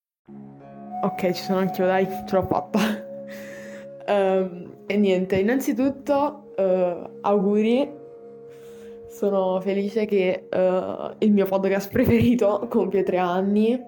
Ok, 1.03 1.31
ci 1.31 1.43
sono 1.43 1.59
anch'io, 1.59 1.85
dai, 1.87 2.07
ce 2.27 2.35
l'ho 2.35 2.43
fatta. 2.43 2.79
Ehm, 4.03 4.83
e 4.87 4.97
niente, 4.97 5.37
innanzitutto 5.37 6.53
eh, 6.57 7.09
auguri. 7.21 7.89
Sono 9.09 9.61
felice 9.61 10.05
che 10.05 10.47
eh, 10.49 11.15
il 11.19 11.31
mio 11.31 11.45
podcast 11.45 11.89
preferito 11.93 12.67
compie 12.69 13.03
tre 13.03 13.17
anni. 13.17 13.79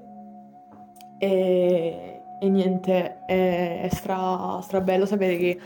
E, 1.17 2.21
e 2.39 2.49
niente, 2.49 3.25
è, 3.25 3.81
è 3.83 3.89
stra, 3.89 4.59
stra 4.61 4.81
bello 4.81 5.05
sapere 5.05 5.37
che 5.37 5.59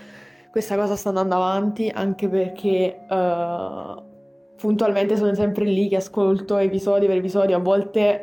questa 0.49 0.75
cosa 0.75 0.95
sta 0.95 1.09
andando 1.09 1.35
avanti, 1.35 1.91
anche 1.93 2.27
perché 2.27 3.05
eh, 3.07 4.03
puntualmente 4.55 5.15
sono 5.17 5.33
sempre 5.35 5.65
lì 5.65 5.87
che 5.87 5.97
ascolto 5.97 6.57
episodi 6.57 7.05
per 7.05 7.17
episodi, 7.17 7.53
a 7.53 7.59
volte, 7.59 8.19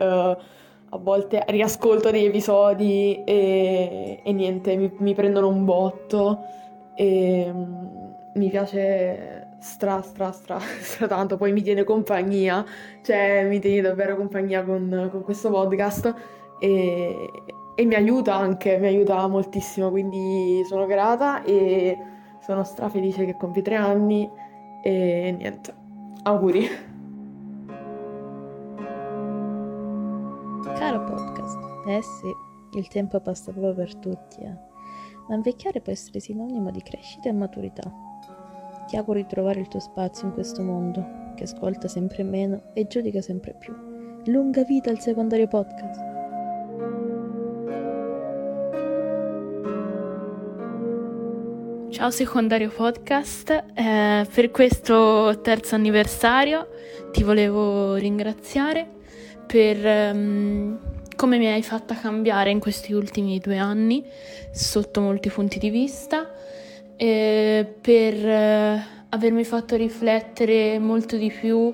a 0.95 0.99
volte 0.99 1.45
riascolto 1.49 2.11
degli 2.11 2.27
episodi 2.27 3.25
e, 3.25 4.21
e 4.23 4.33
niente, 4.33 4.77
mi, 4.77 4.93
mi 4.99 5.13
prendono 5.13 5.49
un 5.49 5.65
botto 5.65 6.39
e 6.95 7.51
mm, 7.53 7.87
mi 8.35 8.49
piace 8.49 9.57
stra 9.59 10.01
stra 10.03 10.31
stra 10.31 10.59
stra 10.81 11.09
tanto, 11.09 11.37
poi 11.37 11.53
mi 11.53 11.63
tiene 11.63 11.83
compagnia, 11.83 12.65
cioè 13.03 13.45
mi 13.49 13.59
tiene 13.59 13.81
davvero 13.81 14.17
compagnia 14.17 14.63
con, 14.63 15.09
con 15.11 15.23
questo 15.25 15.51
podcast 15.51 16.15
e, 16.61 17.29
e 17.75 17.85
mi 17.85 17.95
aiuta 17.97 18.37
anche, 18.37 18.79
mi 18.79 18.87
aiuta 18.87 19.27
moltissimo, 19.27 19.91
quindi 19.91 20.63
sono 20.65 20.87
grata 20.87 21.43
e 21.43 21.99
sono 22.41 22.63
stra 22.63 22.89
felice 22.89 23.25
che 23.25 23.37
compie 23.37 23.63
tre 23.63 23.75
anni 23.75 24.31
e 24.81 25.35
niente, 25.37 25.75
auguri. 26.23 26.94
Eh 31.87 32.03
sì, 32.03 32.79
il 32.79 32.89
tempo 32.89 33.21
passa 33.21 33.53
proprio 33.53 33.75
per 33.75 33.95
tutti, 33.97 34.41
eh. 34.41 34.57
ma 35.29 35.35
invecchiare 35.35 35.81
può 35.81 35.93
essere 35.93 36.21
sinonimo 36.21 36.71
di 36.71 36.81
crescita 36.83 37.29
e 37.29 37.33
maturità. 37.33 37.93
Ti 38.87 38.97
auguro 38.97 39.19
di 39.19 39.27
trovare 39.27 39.61
il 39.61 39.69
tuo 39.69 39.81
spazio 39.81 40.27
in 40.27 40.33
questo 40.33 40.63
mondo, 40.63 41.33
che 41.35 41.45
ascolta 41.45 41.89
sempre 41.89 42.23
meno 42.23 42.73
e 42.75 42.87
giudica 42.87 43.21
sempre 43.21 43.55
più. 43.59 43.75
Lunga 44.27 44.65
vita 44.65 44.91
al 44.91 45.01
secondario 45.01 45.47
podcast! 45.47 46.13
Ciao 51.91 52.11
secondario 52.11 52.71
podcast, 52.71 53.51
eh, 53.75 54.27
per 54.35 54.51
questo 54.51 55.41
terzo 55.43 55.77
anniversario 55.77 56.69
ti 57.13 57.23
volevo 57.23 57.95
ringraziare 57.95 58.91
per 59.47 59.87
ehm, 59.87 60.94
come 61.15 61.39
mi 61.39 61.47
hai 61.47 61.63
fatta 61.63 61.95
cambiare 61.95 62.51
in 62.51 62.59
questi 62.59 62.93
ultimi 62.93 63.39
due 63.39 63.59
anni 63.59 64.05
sotto 64.53 65.01
molti 65.01 65.29
punti 65.31 65.59
di 65.59 65.71
vista, 65.71 66.33
eh, 66.97 67.67
per 67.81 68.15
eh, 68.15 68.87
avermi 69.09 69.45
fatto 69.45 69.77
riflettere 69.77 70.79
molto 70.79 71.17
di 71.17 71.31
più 71.31 71.73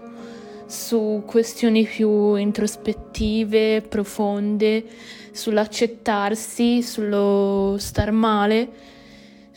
su 0.67 1.23
questioni 1.27 1.85
più 1.85 2.35
introspettive, 2.37 3.83
profonde, 3.83 4.85
sull'accettarsi, 5.33 6.83
sullo 6.83 7.77
star 7.79 8.13
male 8.13 8.89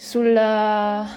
sulla, 0.03 1.07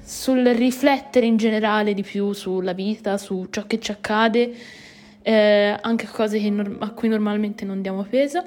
sul 0.00 0.44
riflettere 0.46 1.26
in 1.26 1.36
generale 1.36 1.92
di 1.92 2.02
più 2.02 2.32
sulla 2.32 2.72
vita, 2.72 3.18
su 3.18 3.48
ciò 3.50 3.66
che 3.66 3.80
ci 3.80 3.90
accade, 3.90 4.54
eh, 5.22 5.76
anche 5.80 6.06
cose 6.06 6.38
norm- 6.50 6.78
a 6.80 6.90
cui 6.90 7.08
normalmente 7.08 7.64
non 7.64 7.80
diamo 7.80 8.02
peso, 8.04 8.42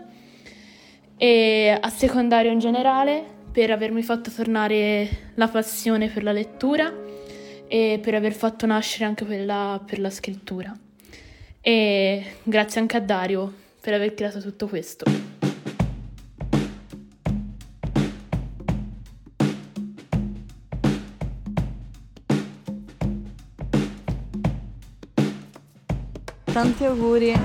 e 1.18 1.78
a 1.80 1.90
secondario 1.90 2.52
in 2.52 2.60
generale 2.60 3.24
per 3.52 3.72
avermi 3.72 4.04
fatto 4.04 4.30
tornare 4.30 5.32
la 5.36 5.48
passione 5.48 6.10
per 6.10 6.24
la 6.24 6.34
lettura 6.34 6.94
e 7.68 8.00
per 8.02 8.14
aver 8.14 8.34
fatto 8.34 8.66
nascere 8.66 9.06
anche 9.06 9.26
quella 9.26 9.82
per 9.86 10.00
la 10.00 10.10
scrittura. 10.10 10.78
E 11.62 12.24
grazie 12.44 12.82
anche 12.82 12.98
a 12.98 13.02
Dario 13.02 13.54
per 13.80 13.94
aver 13.94 14.14
creato 14.14 14.42
tutto 14.42 14.68
questo. 14.68 15.25
Tanti 26.56 26.86
auguri. 26.86 27.38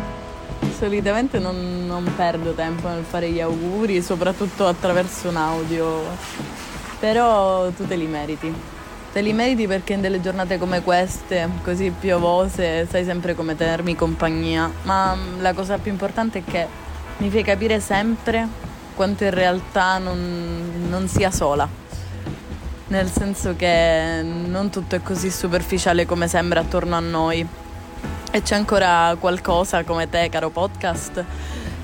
Solitamente 0.78 1.40
non, 1.40 1.84
non, 1.84 2.12
perdo 2.14 2.52
tempo 2.52 2.86
nel 2.86 3.02
fare 3.02 3.28
gli 3.28 3.40
auguri, 3.40 4.00
soprattutto 4.02 4.68
attraverso 4.68 5.28
un 5.28 5.36
audio, 5.36 6.02
però 7.00 7.68
tu 7.70 7.88
te 7.88 7.96
li 7.96 8.06
meriti. 8.06 8.54
Te 9.12 9.20
li 9.20 9.32
meriti 9.32 9.66
perché 9.66 9.94
in 9.94 10.00
delle 10.00 10.20
giornate 10.20 10.58
come 10.58 10.82
queste, 10.82 11.48
così 11.64 11.90
piovose, 11.90 12.86
sai 12.88 13.02
sempre 13.02 13.34
come 13.34 13.56
tenermi 13.56 13.96
compagnia. 13.96 14.70
Ma 14.82 15.16
la 15.40 15.54
cosa 15.54 15.78
più 15.78 15.90
importante 15.90 16.38
è 16.38 16.42
che 16.48 16.68
mi 17.16 17.30
fai 17.30 17.42
capire 17.42 17.80
sempre 17.80 18.46
quanto 18.94 19.24
in 19.24 19.30
realtà 19.30 19.98
non, 19.98 20.86
non 20.88 21.08
sia 21.08 21.32
sola. 21.32 21.68
Nel 22.86 23.10
senso 23.10 23.56
che 23.56 24.22
non 24.22 24.70
tutto 24.70 24.94
è 24.94 25.02
così 25.02 25.30
superficiale 25.32 26.06
come 26.06 26.28
sembra 26.28 26.60
attorno 26.60 26.94
a 26.94 27.00
noi 27.00 27.59
e 28.30 28.42
c'è 28.42 28.54
ancora 28.54 29.16
qualcosa 29.18 29.82
come 29.84 30.08
te, 30.08 30.28
caro 30.28 30.50
podcast, 30.50 31.24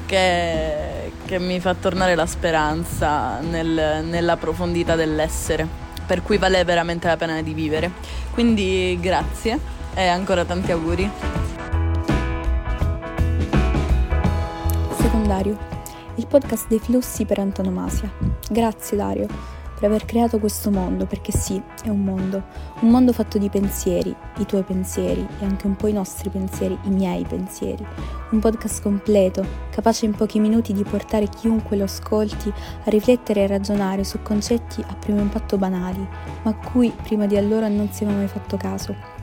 che, 0.07 1.11
che 1.25 1.39
mi 1.39 1.59
fa 1.61 1.75
tornare 1.75 2.15
la 2.15 2.27
speranza 2.27 3.41
nel, 3.41 4.05
nella 4.05 4.37
profondità 4.37 4.95
dell'essere, 4.95 5.67
per 6.07 6.23
cui 6.23 6.39
vale 6.39 6.63
veramente 6.65 7.09
la 7.09 7.17
pena 7.17 7.43
di 7.43 7.53
vivere. 7.53 7.91
Quindi 8.33 8.97
grazie 9.01 9.59
e 9.95 10.07
ancora 10.07 10.45
tanti 10.45 10.71
auguri. 10.71 11.11
Secondario, 14.99 15.59
il 16.15 16.27
podcast 16.27 16.69
dei 16.69 16.79
flussi 16.79 17.25
per 17.25 17.41
antonomasia. 17.41 18.11
Grazie 18.49 18.97
Dario 18.97 19.57
per 19.87 19.95
aver 19.95 20.05
creato 20.05 20.39
questo 20.41 20.71
mondo, 20.71 21.07
perché 21.07 21.31
sì, 21.31 21.63
è 21.85 21.89
un 21.89 22.03
mondo, 22.03 22.43
un 22.81 22.91
mondo 22.91 23.13
fatto 23.13 23.39
di 23.39 23.49
pensieri, 23.49 24.15
i 24.39 24.45
tuoi 24.45 24.65
pensieri 24.65 25.27
e 25.41 25.45
anche 25.45 25.67
un 25.67 25.77
po' 25.77 25.87
i 25.87 25.93
nostri 25.93 26.29
pensieri, 26.29 26.77
i 26.85 26.91
miei 26.91 27.25
pensieri. 27.25 27.87
Un 28.31 28.41
podcast 28.41 28.83
completo, 28.83 29.47
capace 29.71 30.05
in 30.05 30.13
pochi 30.13 30.41
minuti 30.41 30.73
di 30.73 30.83
portare 30.83 31.29
chiunque 31.29 31.77
lo 31.77 31.85
ascolti 31.85 32.49
a 32.49 32.91
riflettere 32.91 33.45
e 33.45 33.47
ragionare 33.47 34.03
su 34.03 34.21
concetti 34.23 34.83
a 34.85 34.95
primo 34.95 35.21
impatto 35.21 35.57
banali, 35.57 36.05
ma 36.43 36.51
a 36.51 36.55
cui 36.55 36.93
prima 37.03 37.27
di 37.27 37.37
allora 37.37 37.69
non 37.69 37.89
si 37.93 38.03
aveva 38.03 38.19
mai 38.19 38.29
fatto 38.29 38.57
caso. 38.57 39.16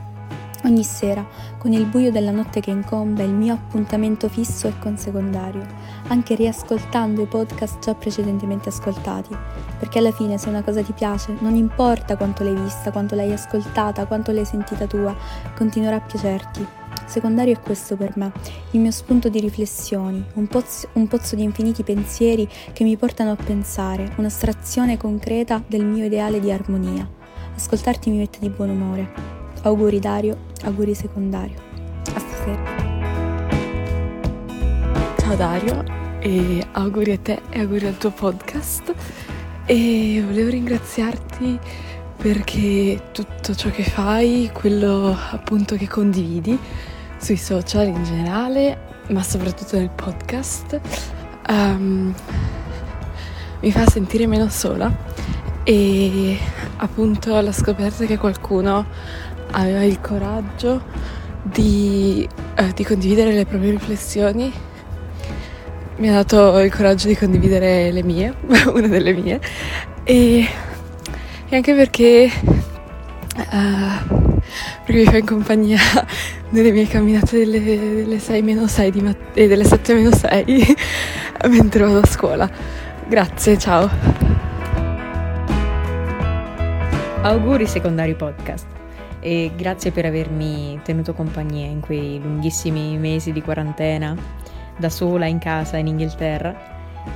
Ogni 0.64 0.82
sera, 0.82 1.26
con 1.58 1.74
il 1.74 1.84
buio 1.84 2.10
della 2.10 2.30
notte 2.30 2.60
che 2.60 2.70
incombe, 2.70 3.22
il 3.22 3.34
mio 3.34 3.52
appuntamento 3.52 4.30
fisso 4.30 4.66
è 4.66 4.72
con 4.78 4.96
secondario, 4.96 5.62
anche 6.06 6.34
riascoltando 6.34 7.20
i 7.20 7.26
podcast 7.26 7.80
già 7.80 7.94
precedentemente 7.94 8.70
ascoltati, 8.70 9.36
perché 9.78 9.98
alla 9.98 10.10
fine 10.10 10.38
se 10.38 10.48
una 10.48 10.62
cosa 10.62 10.82
ti 10.82 10.92
piace, 10.92 11.36
non 11.40 11.54
importa 11.54 12.16
quanto 12.16 12.44
l'hai 12.44 12.54
vista, 12.54 12.90
quanto 12.92 13.14
l'hai 13.14 13.30
ascoltata, 13.30 14.06
quanto 14.06 14.32
l'hai 14.32 14.46
sentita 14.46 14.86
tua, 14.86 15.14
continuerà 15.54 15.96
a 15.96 16.00
piacerti. 16.00 16.66
Secondario 17.04 17.52
è 17.52 17.60
questo 17.60 17.96
per 17.96 18.12
me, 18.16 18.32
il 18.70 18.80
mio 18.80 18.90
spunto 18.90 19.28
di 19.28 19.40
riflessioni, 19.40 20.24
un 20.32 20.46
pozzo, 20.46 20.88
un 20.94 21.06
pozzo 21.08 21.36
di 21.36 21.42
infiniti 21.42 21.82
pensieri 21.82 22.48
che 22.72 22.84
mi 22.84 22.96
portano 22.96 23.32
a 23.32 23.36
pensare, 23.36 24.14
un'astrazione 24.16 24.96
concreta 24.96 25.62
del 25.66 25.84
mio 25.84 26.06
ideale 26.06 26.40
di 26.40 26.50
armonia. 26.50 27.06
Ascoltarti 27.54 28.08
mi 28.08 28.16
mette 28.16 28.38
di 28.40 28.48
buon 28.48 28.70
umore. 28.70 29.33
Auguri 29.64 29.98
Dario, 29.98 30.36
auguri 30.64 30.94
secondario. 30.94 31.56
A 32.14 32.18
stasera. 32.18 32.62
Ciao 35.16 35.34
Dario 35.36 35.82
e 36.20 36.62
auguri 36.72 37.12
a 37.12 37.18
te 37.18 37.40
e 37.48 37.60
auguri 37.60 37.86
al 37.86 37.96
tuo 37.96 38.10
podcast 38.10 38.94
e 39.64 40.22
volevo 40.22 40.50
ringraziarti 40.50 41.58
perché 42.18 43.08
tutto 43.12 43.54
ciò 43.54 43.70
che 43.70 43.84
fai, 43.84 44.50
quello 44.52 45.16
appunto 45.30 45.76
che 45.76 45.88
condividi 45.88 46.58
sui 47.16 47.38
social 47.38 47.86
in 47.86 48.04
generale, 48.04 48.78
ma 49.08 49.22
soprattutto 49.22 49.78
nel 49.78 49.88
podcast, 49.88 50.78
um, 51.48 52.14
mi 53.60 53.72
fa 53.72 53.88
sentire 53.88 54.26
meno 54.26 54.50
sola 54.50 54.94
e 55.64 56.38
appunto 56.76 57.40
la 57.40 57.52
scoperta 57.52 58.04
che 58.04 58.18
qualcuno 58.18 58.84
aveva 59.54 59.82
il 59.82 60.00
coraggio 60.00 60.82
di, 61.42 62.28
eh, 62.54 62.72
di 62.74 62.84
condividere 62.84 63.32
le 63.32 63.46
proprie 63.46 63.70
riflessioni 63.70 64.52
mi 65.96 66.08
ha 66.08 66.12
dato 66.12 66.58
il 66.58 66.74
coraggio 66.74 67.06
di 67.06 67.16
condividere 67.16 67.92
le 67.92 68.02
mie, 68.02 68.34
una 68.72 68.88
delle 68.88 69.12
mie, 69.12 69.40
e, 70.02 70.46
e 71.48 71.56
anche 71.56 71.74
perché, 71.74 72.30
uh, 73.36 74.32
perché 74.84 74.92
mi 74.92 75.04
fa 75.04 75.16
in 75.18 75.26
compagnia 75.26 75.78
nelle 76.50 76.72
mie 76.72 76.88
camminate 76.88 77.38
delle, 77.38 77.62
delle 77.62 78.18
6 78.18 78.42
meno 78.42 78.66
6 78.66 78.90
di 78.90 79.00
mat- 79.00 79.16
e 79.34 79.46
delle 79.46 79.64
7 79.64 79.94
meno 79.94 80.10
6 80.12 80.76
mentre 81.48 81.84
vado 81.84 82.00
a 82.00 82.06
scuola. 82.06 82.50
Grazie, 83.06 83.58
ciao. 83.58 83.88
Auguri 87.22 87.66
secondario 87.66 88.16
podcast 88.16 88.73
e 89.24 89.52
grazie 89.56 89.90
per 89.90 90.04
avermi 90.04 90.78
tenuto 90.84 91.14
compagnia 91.14 91.64
in 91.64 91.80
quei 91.80 92.20
lunghissimi 92.20 92.98
mesi 92.98 93.32
di 93.32 93.40
quarantena 93.40 94.14
da 94.76 94.90
sola 94.90 95.24
in 95.24 95.38
casa 95.38 95.78
in 95.78 95.86
Inghilterra 95.86 96.54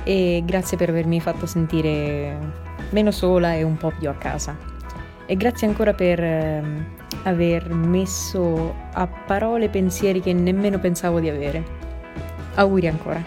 e 0.03 0.41
grazie 0.43 0.75
per 0.75 0.89
avermi 0.89 1.21
fatto 1.21 1.45
sentire 1.45 2.35
meno 2.89 3.11
sola 3.11 3.53
e 3.53 3.61
un 3.61 3.77
po' 3.77 3.91
più 3.95 4.09
a 4.09 4.15
casa. 4.15 4.57
E 5.27 5.35
grazie 5.35 5.67
ancora 5.67 5.93
per 5.93 6.19
eh, 6.19 6.63
aver 7.25 7.71
messo 7.71 8.73
a 8.93 9.05
parole 9.05 9.69
pensieri 9.69 10.19
che 10.19 10.33
nemmeno 10.33 10.79
pensavo 10.79 11.19
di 11.19 11.29
avere. 11.29 11.63
Auguri 12.55 12.87
ancora. 12.87 13.21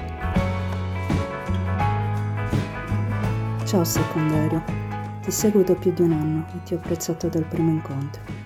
Ciao 3.64 3.84
secondario, 3.84 4.60
ti 5.22 5.30
seguo 5.30 5.62
da 5.62 5.74
più 5.76 5.92
di 5.92 6.02
un 6.02 6.10
anno 6.10 6.46
e 6.52 6.62
ti 6.64 6.74
ho 6.74 6.78
apprezzato 6.78 7.28
dal 7.28 7.44
primo 7.44 7.70
incontro. 7.70 8.41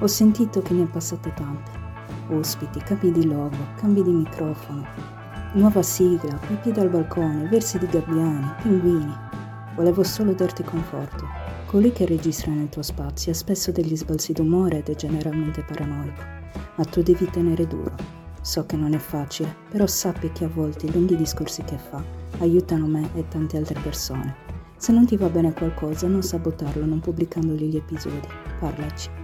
Ho 0.00 0.06
sentito 0.08 0.60
che 0.60 0.74
ne 0.74 0.82
è 0.82 0.86
passate 0.86 1.32
tante. 1.34 1.70
Ospiti, 2.30 2.80
capi 2.80 3.12
di 3.12 3.26
logo, 3.26 3.56
cambi 3.76 4.02
di 4.02 4.10
microfono, 4.10 4.84
nuova 5.52 5.82
sigla, 5.82 6.34
pipì 6.46 6.72
dal 6.72 6.88
balcone, 6.88 7.46
versi 7.48 7.78
di 7.78 7.86
gabbiani, 7.86 8.54
pinguini. 8.60 9.14
Volevo 9.76 10.02
solo 10.02 10.32
darti 10.32 10.64
conforto. 10.64 11.26
Colui 11.66 11.92
che 11.92 12.06
registra 12.06 12.50
nel 12.50 12.68
tuo 12.68 12.82
spazio 12.82 13.30
ha 13.30 13.34
spesso 13.34 13.70
degli 13.70 13.96
sbalzi 13.96 14.32
d'umore 14.32 14.78
ed 14.78 14.88
è 14.88 14.94
generalmente 14.96 15.62
paranoico, 15.62 16.22
ma 16.76 16.84
tu 16.84 17.02
devi 17.02 17.30
tenere 17.30 17.66
duro. 17.66 17.94
So 18.40 18.66
che 18.66 18.76
non 18.76 18.94
è 18.94 18.98
facile, 18.98 19.54
però 19.70 19.86
sappi 19.86 20.30
che 20.32 20.44
a 20.44 20.48
volte 20.48 20.86
i 20.86 20.92
lunghi 20.92 21.16
discorsi 21.16 21.62
che 21.62 21.78
fa 21.78 22.02
aiutano 22.38 22.86
me 22.86 23.08
e 23.14 23.26
tante 23.28 23.56
altre 23.56 23.78
persone. 23.80 24.34
Se 24.76 24.92
non 24.92 25.06
ti 25.06 25.16
va 25.16 25.28
bene 25.28 25.52
qualcosa, 25.52 26.08
non 26.08 26.22
sabotarlo 26.22 26.84
non 26.84 27.00
pubblicandogli 27.00 27.70
gli 27.70 27.76
episodi. 27.76 28.28
Parlaci. 28.58 29.23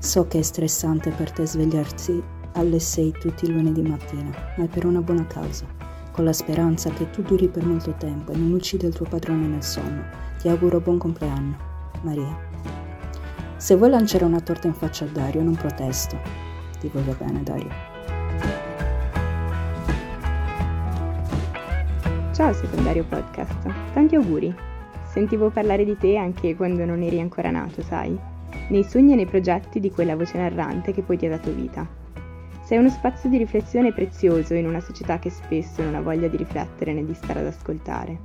So 0.00 0.28
che 0.28 0.38
è 0.38 0.42
stressante 0.42 1.10
per 1.10 1.32
te 1.32 1.44
svegliarsi 1.44 2.22
alle 2.52 2.78
6 2.78 3.14
tutti 3.18 3.46
i 3.46 3.52
lunedì 3.52 3.82
mattina, 3.82 4.30
ma 4.56 4.62
è 4.62 4.68
per 4.68 4.86
una 4.86 5.00
buona 5.00 5.26
causa, 5.26 5.66
con 6.12 6.24
la 6.24 6.32
speranza 6.32 6.88
che 6.90 7.10
tu 7.10 7.22
duri 7.22 7.48
per 7.48 7.66
molto 7.66 7.92
tempo 7.98 8.30
e 8.30 8.36
non 8.36 8.52
uccida 8.52 8.86
il 8.86 8.94
tuo 8.94 9.06
padrone 9.06 9.48
nel 9.48 9.62
sonno. 9.62 10.04
Ti 10.38 10.48
auguro 10.48 10.80
buon 10.80 10.98
compleanno, 10.98 11.56
Maria. 12.02 12.38
Se 13.56 13.74
vuoi 13.74 13.90
lanciare 13.90 14.24
una 14.24 14.40
torta 14.40 14.68
in 14.68 14.74
faccia 14.74 15.04
a 15.04 15.08
Dario, 15.08 15.42
non 15.42 15.56
protesto. 15.56 16.16
Ti 16.78 16.88
voglio 16.92 17.16
bene, 17.18 17.42
Dario. 17.42 17.70
Ciao 22.32 22.52
secondario 22.52 23.04
podcast, 23.04 23.68
tanti 23.94 24.14
auguri. 24.14 24.54
Sentivo 25.10 25.50
parlare 25.50 25.84
di 25.84 25.96
te 25.96 26.16
anche 26.16 26.54
quando 26.54 26.84
non 26.84 27.02
eri 27.02 27.18
ancora 27.18 27.50
nato, 27.50 27.82
sai, 27.82 28.16
nei 28.68 28.84
sogni 28.84 29.12
e 29.12 29.16
nei 29.16 29.26
progetti 29.26 29.80
di 29.80 29.90
quella 29.90 30.16
voce 30.16 30.38
narrante 30.38 30.92
che 30.92 31.02
poi 31.02 31.16
ti 31.16 31.26
ha 31.26 31.30
dato 31.30 31.52
vita. 31.52 31.86
Sei 32.62 32.76
uno 32.78 32.90
spazio 32.90 33.30
di 33.30 33.38
riflessione 33.38 33.92
prezioso 33.92 34.54
in 34.54 34.66
una 34.66 34.80
società 34.80 35.18
che 35.18 35.30
spesso 35.30 35.82
non 35.82 35.94
ha 35.94 36.02
voglia 36.02 36.28
di 36.28 36.36
riflettere 36.36 36.92
né 36.92 37.04
di 37.04 37.14
stare 37.14 37.40
ad 37.40 37.46
ascoltare. 37.46 38.18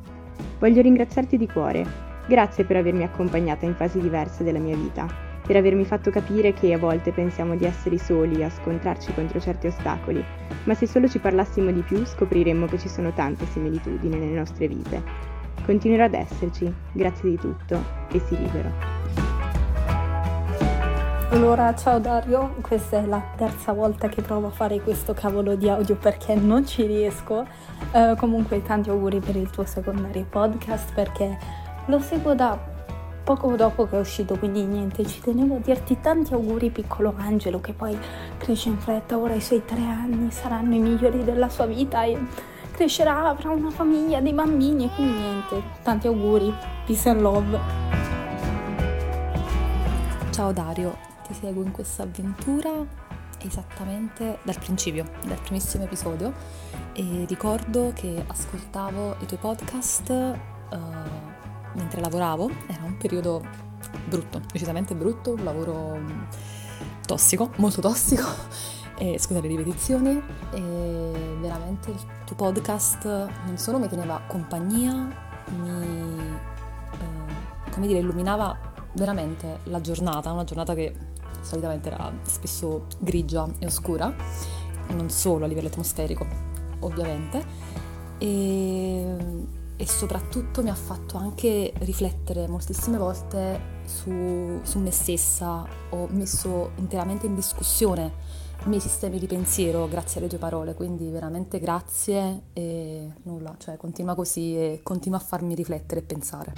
Voglio 0.60 0.82
ringraziarti 0.82 1.38
di 1.38 1.48
cuore. 1.48 1.86
Grazie 2.28 2.66
per 2.66 2.78
avermi 2.78 3.04
accompagnata 3.04 3.66
in 3.66 3.76
fasi 3.76 4.00
diverse 4.00 4.44
della 4.44 4.60
mia 4.60 4.76
vita, 4.76 5.08
per 5.46 5.56
avermi 5.56 5.86
fatto 5.86 6.10
capire 6.10 6.54
che 6.54 6.74
a 6.74 6.78
volte 6.78 7.12
pensiamo 7.12 7.56
di 7.56 7.66
essere 7.66 7.98
soli 7.98 8.44
a 8.44 8.50
scontrarci 8.50 9.14
contro 9.14 9.40
certi 9.40 9.68
ostacoli, 9.68 10.24
ma 10.64 10.74
se 10.74 10.88
solo 10.88 11.08
ci 11.08 11.20
parlassimo 11.20 11.72
di 11.72 11.82
più 11.82 12.06
scopriremmo 12.06 12.66
che 12.66 12.80
ci 12.80 12.88
sono 12.88 13.12
tante 13.14 13.46
similitudini 13.46 14.18
nelle 14.18 14.38
nostre 14.38 14.68
vite. 14.68 15.02
Continuerò 15.66 16.06
ad 16.06 16.14
esserci, 16.14 16.74
grazie 16.92 17.30
di 17.30 17.38
tutto 17.38 17.82
e 18.12 18.20
si 18.20 18.38
libero. 18.38 19.03
Allora, 21.34 21.74
ciao 21.74 21.98
Dario, 21.98 22.54
questa 22.62 22.98
è 22.98 23.06
la 23.08 23.20
terza 23.36 23.74
volta 23.74 24.08
che 24.08 24.22
provo 24.22 24.48
a 24.48 24.50
fare 24.52 24.80
questo 24.82 25.16
cavolo 25.16 25.56
di 25.56 25.68
audio 25.68 25.96
perché 25.96 26.36
non 26.36 26.64
ci 26.64 26.86
riesco. 26.86 27.44
Uh, 27.92 28.16
comunque 28.18 28.62
tanti 28.62 28.92
auguri 28.92 29.20
per 29.20 29.36
il 29.36 29.50
tuo 29.50 29.66
secondario 29.66 30.28
podcast 30.30 30.94
perché 30.94 31.36
lo 31.88 32.00
seguo 32.00 32.36
da 32.36 32.56
poco 33.24 33.56
dopo 33.56 33.88
che 33.88 33.98
è 33.98 34.00
uscito, 34.00 34.38
quindi 34.38 34.64
niente, 34.64 35.08
ci 35.08 35.22
tenevo 35.22 35.56
a 35.56 35.58
dirti 35.58 36.00
tanti 36.00 36.34
auguri 36.34 36.70
piccolo 36.70 37.16
Angelo 37.18 37.60
che 37.60 37.74
poi 37.74 37.98
cresce 38.38 38.70
in 38.70 38.78
fretta, 38.78 39.18
ora 39.18 39.34
i 39.34 39.42
suoi 39.42 39.66
tre 39.66 39.82
anni 39.82 40.30
saranno 40.30 40.76
i 40.76 40.80
migliori 40.80 41.24
della 41.24 41.50
sua 41.50 41.66
vita 41.66 42.04
e 42.04 42.16
crescerà, 42.72 43.28
avrà 43.28 43.50
una 43.50 43.72
famiglia, 43.72 44.22
dei 44.22 44.34
bambini 44.34 44.86
e 44.86 44.90
quindi 44.94 45.18
niente, 45.18 45.64
tanti 45.82 46.06
auguri, 46.06 46.54
peace 46.86 47.10
and 47.10 47.22
love. 47.22 47.60
Ciao 50.30 50.52
Dario, 50.52 51.13
ti 51.34 51.40
seguo 51.40 51.64
in 51.64 51.72
questa 51.72 52.04
avventura 52.04 52.72
esattamente 53.40 54.40
dal 54.44 54.58
principio, 54.60 55.10
dal 55.26 55.40
primissimo 55.42 55.84
episodio. 55.84 56.32
E 56.94 57.26
ricordo 57.28 57.92
che 57.94 58.24
ascoltavo 58.26 59.18
i 59.20 59.26
tuoi 59.26 59.40
podcast 59.40 60.10
uh, 60.10 60.78
mentre 61.74 62.00
lavoravo, 62.00 62.50
era 62.68 62.84
un 62.84 62.96
periodo 62.98 63.44
brutto, 64.06 64.42
decisamente 64.52 64.96
brutto, 64.96 65.34
un 65.34 65.44
lavoro 65.44 66.00
tossico, 67.06 67.52
molto 67.58 67.82
tossico, 67.82 68.28
e, 68.98 69.20
scusa 69.20 69.42
le 69.42 69.48
ripetizioni, 69.48 70.22
e 70.52 71.38
veramente 71.40 71.90
il 71.90 72.00
tuo 72.26 72.36
podcast 72.36 73.06
non 73.46 73.58
solo 73.58 73.80
mi 73.80 73.90
teneva 73.90 74.22
compagnia, 74.28 74.94
mi, 75.48 75.70
uh, 75.70 77.72
come 77.72 77.88
dire, 77.88 78.00
illuminava 78.00 78.72
veramente 78.94 79.60
la 79.64 79.82
giornata, 79.82 80.32
una 80.32 80.44
giornata 80.44 80.76
che 80.76 81.12
solitamente 81.44 81.90
era 81.90 82.12
spesso 82.24 82.88
grigia 83.00 83.48
e 83.60 83.66
oscura, 83.66 84.14
non 84.90 85.10
solo 85.10 85.46
a 85.46 85.48
livello 85.48 85.68
atmosferico, 85.68 86.26
ovviamente, 86.80 87.44
e, 88.18 89.16
e 89.76 89.88
soprattutto 89.88 90.64
mi 90.64 90.70
ha 90.70 90.76
fatto 90.76 91.18
anche 91.18 91.74
riflettere 91.80 92.48
moltissime 92.48 92.98
volte 92.98 93.72
su, 93.86 94.60
su 94.64 94.80
me 94.80 94.92
stessa, 94.92 95.66
ho 95.90 96.08
messo 96.12 96.72
interamente 96.76 97.26
in 97.26 97.36
discussione 97.36 98.42
i 98.66 98.70
miei 98.70 98.80
sistemi 98.80 99.20
di 99.20 99.28
pensiero 99.28 99.88
grazie 99.88 100.22
alle 100.22 100.30
tue 100.30 100.38
parole, 100.38 100.74
quindi 100.74 101.10
veramente 101.10 101.60
grazie 101.60 102.44
e 102.54 103.12
nulla, 103.24 103.56
cioè 103.58 103.76
continua 103.76 104.16
così 104.16 104.56
e 104.56 104.80
continua 104.84 105.18
a 105.18 105.22
farmi 105.22 105.54
riflettere 105.54 106.00
e 106.00 106.04
pensare. 106.04 106.54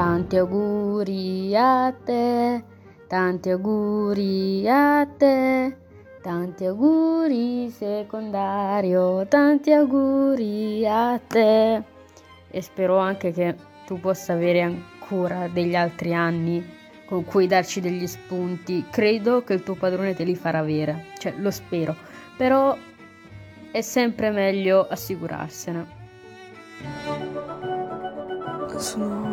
Tanti 0.00 0.38
auguri 0.38 1.54
a 1.54 1.92
te, 1.92 2.64
tanti 3.06 3.50
auguri 3.50 4.66
a 4.66 5.06
te, 5.06 5.76
tanti 6.22 6.64
auguri 6.64 7.68
secondario, 7.68 9.26
tanti 9.26 9.70
auguri 9.74 10.86
a 10.86 11.20
te. 11.28 11.82
E 12.50 12.62
spero 12.62 12.96
anche 12.96 13.30
che 13.32 13.54
tu 13.84 14.00
possa 14.00 14.32
avere 14.32 14.62
ancora 14.62 15.48
degli 15.48 15.76
altri 15.76 16.14
anni 16.14 16.66
con 17.04 17.26
cui 17.26 17.46
darci 17.46 17.82
degli 17.82 18.06
spunti. 18.06 18.86
Credo 18.90 19.44
che 19.44 19.52
il 19.52 19.62
tuo 19.62 19.74
padrone 19.74 20.14
te 20.14 20.24
li 20.24 20.34
farà 20.34 20.60
avere, 20.60 21.08
cioè 21.18 21.34
lo 21.36 21.50
spero, 21.50 21.94
però 22.38 22.74
è 23.70 23.80
sempre 23.82 24.30
meglio 24.30 24.88
assicurarsene. 24.88 25.98
Sono 28.78 29.29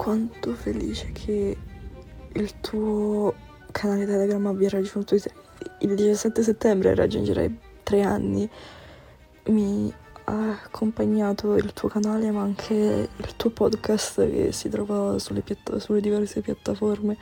alquanto 0.00 0.54
felice 0.54 1.12
che 1.12 1.56
il 2.32 2.60
tuo 2.60 3.34
canale 3.70 4.06
Telegram 4.06 4.46
abbia 4.46 4.70
raggiunto 4.70 5.14
il 5.14 5.94
17 5.94 6.42
settembre 6.42 6.94
raggiungerai 6.94 7.58
tre 7.82 8.00
anni. 8.00 8.48
Mi 9.48 9.92
ha 10.24 10.60
accompagnato 10.64 11.54
il 11.56 11.74
tuo 11.74 11.90
canale 11.90 12.30
ma 12.30 12.40
anche 12.40 13.08
il 13.14 13.36
tuo 13.36 13.50
podcast 13.50 14.30
che 14.30 14.52
si 14.52 14.70
trova 14.70 15.18
sulle, 15.18 15.42
piatta- 15.42 15.78
sulle 15.78 16.00
diverse 16.00 16.40
piattaforme. 16.40 17.18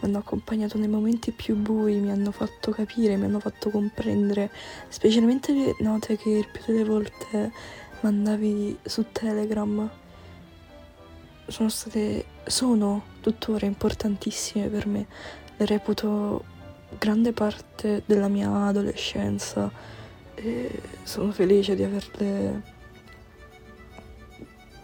Mi 0.00 0.08
hanno 0.08 0.18
accompagnato 0.18 0.78
nei 0.78 0.88
momenti 0.88 1.32
più 1.32 1.54
bui, 1.54 1.96
mi 1.96 2.10
hanno 2.10 2.30
fatto 2.30 2.70
capire, 2.70 3.16
mi 3.16 3.24
hanno 3.24 3.40
fatto 3.40 3.68
comprendere, 3.68 4.50
specialmente 4.88 5.52
le 5.52 5.76
note 5.80 6.16
che 6.16 6.30
il 6.30 6.48
più 6.50 6.62
delle 6.72 6.84
volte 6.84 7.52
mandavi 8.00 8.78
su 8.84 9.04
Telegram. 9.12 10.00
Sono 11.46 11.68
state, 11.68 12.24
sono 12.46 13.04
tuttora 13.20 13.66
importantissime 13.66 14.68
per 14.68 14.86
me, 14.86 15.06
le 15.56 15.66
reputo 15.66 16.44
grande 16.98 17.32
parte 17.32 18.02
della 18.06 18.28
mia 18.28 18.66
adolescenza 18.66 19.70
e 20.34 20.80
sono 21.02 21.30
felice 21.32 21.74
di 21.74 21.82
averle, 21.82 22.62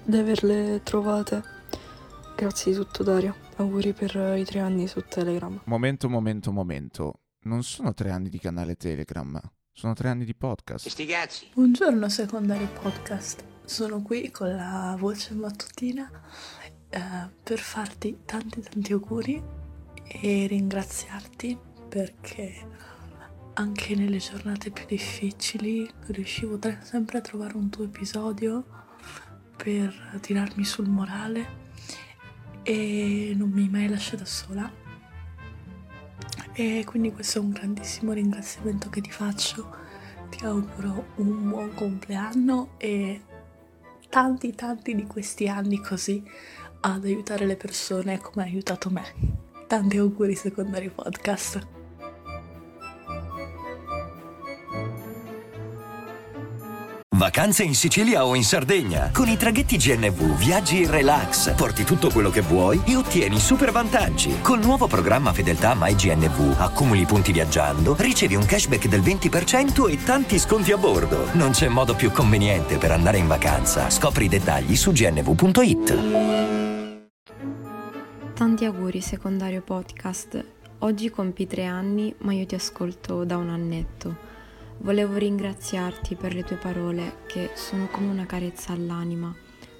di 0.02 0.16
averle 0.16 0.80
trovate. 0.82 1.42
Grazie 2.36 2.72
di 2.72 2.78
tutto 2.78 3.02
Dario, 3.02 3.34
auguri 3.56 3.92
per 3.92 4.14
i 4.36 4.44
tre 4.44 4.60
anni 4.60 4.86
su 4.86 5.02
Telegram. 5.08 5.60
Momento, 5.64 6.08
momento, 6.08 6.52
momento. 6.52 7.20
Non 7.42 7.62
sono 7.62 7.94
tre 7.94 8.10
anni 8.10 8.28
di 8.28 8.38
canale 8.38 8.76
Telegram, 8.76 9.40
sono 9.72 9.94
tre 9.94 10.08
anni 10.08 10.24
di 10.24 10.34
podcast. 10.34 10.88
Sti 10.88 11.06
cazzi. 11.06 11.46
Buongiorno 11.54 12.08
secondario 12.08 12.68
podcast, 12.80 13.42
sono 13.68 14.00
qui 14.00 14.30
con 14.30 14.56
la 14.56 14.96
voce 14.98 15.34
mattutina 15.34 16.10
eh, 16.88 17.00
per 17.42 17.58
farti 17.58 18.20
tanti 18.24 18.62
tanti 18.62 18.94
auguri 18.94 19.42
e 20.06 20.46
ringraziarti 20.46 21.58
perché 21.86 22.66
anche 23.52 23.94
nelle 23.94 24.16
giornate 24.16 24.70
più 24.70 24.86
difficili 24.86 25.86
riuscivo 26.06 26.58
sempre 26.80 27.18
a 27.18 27.20
trovare 27.20 27.58
un 27.58 27.68
tuo 27.68 27.84
episodio 27.84 28.64
per 29.54 30.18
tirarmi 30.22 30.64
sul 30.64 30.88
morale 30.88 31.66
e 32.62 33.34
non 33.36 33.50
mi 33.50 33.64
hai 33.64 33.68
mai 33.68 33.88
lasciata 33.88 34.24
sola. 34.24 34.72
E 36.54 36.84
quindi 36.86 37.12
questo 37.12 37.38
è 37.38 37.42
un 37.42 37.50
grandissimo 37.50 38.12
ringraziamento 38.12 38.88
che 38.88 39.02
ti 39.02 39.10
faccio. 39.10 39.76
Ti 40.30 40.44
auguro 40.44 41.08
un 41.16 41.48
buon 41.48 41.74
compleanno 41.74 42.74
e 42.78 43.22
tanti 44.08 44.54
tanti 44.54 44.94
di 44.94 45.06
questi 45.06 45.48
anni 45.48 45.80
così 45.80 46.22
ad 46.80 47.04
aiutare 47.04 47.44
le 47.46 47.56
persone 47.56 48.18
come 48.18 48.44
hai 48.44 48.50
aiutato 48.52 48.90
me. 48.90 49.04
Tanti 49.66 49.98
auguri 49.98 50.34
secondari 50.34 50.88
podcast. 50.88 51.77
Vacanze 57.18 57.64
in 57.64 57.74
Sicilia 57.74 58.24
o 58.24 58.36
in 58.36 58.44
Sardegna. 58.44 59.10
Con 59.12 59.26
i 59.26 59.36
traghetti 59.36 59.76
GNV 59.76 60.36
viaggi 60.36 60.82
in 60.82 60.90
relax, 60.90 61.52
porti 61.56 61.82
tutto 61.82 62.12
quello 62.12 62.30
che 62.30 62.42
vuoi 62.42 62.80
e 62.86 62.94
ottieni 62.94 63.40
super 63.40 63.72
vantaggi. 63.72 64.40
Col 64.40 64.60
nuovo 64.60 64.86
programma 64.86 65.32
Fedeltà 65.32 65.74
MyGNV 65.76 66.54
accumuli 66.60 67.04
punti 67.06 67.32
viaggiando, 67.32 67.96
ricevi 67.98 68.36
un 68.36 68.46
cashback 68.46 68.86
del 68.86 69.00
20% 69.00 69.90
e 69.90 70.00
tanti 70.04 70.38
sconti 70.38 70.70
a 70.70 70.76
bordo. 70.76 71.26
Non 71.32 71.50
c'è 71.50 71.66
modo 71.66 71.96
più 71.96 72.12
conveniente 72.12 72.78
per 72.78 72.92
andare 72.92 73.18
in 73.18 73.26
vacanza. 73.26 73.90
Scopri 73.90 74.26
i 74.26 74.28
dettagli 74.28 74.76
su 74.76 74.92
gnv.it. 74.92 75.96
Tanti 78.32 78.64
auguri 78.64 79.00
secondario 79.00 79.62
podcast. 79.62 80.44
Oggi 80.78 81.10
compi 81.10 81.48
tre 81.48 81.64
anni, 81.64 82.14
ma 82.18 82.32
io 82.32 82.46
ti 82.46 82.54
ascolto 82.54 83.24
da 83.24 83.36
un 83.36 83.48
annetto. 83.48 84.37
Volevo 84.80 85.16
ringraziarti 85.16 86.14
per 86.14 86.34
le 86.34 86.44
tue 86.44 86.56
parole 86.56 87.24
che 87.26 87.50
sono 87.54 87.88
come 87.88 88.10
una 88.10 88.26
carezza 88.26 88.72
all'anima, 88.72 89.34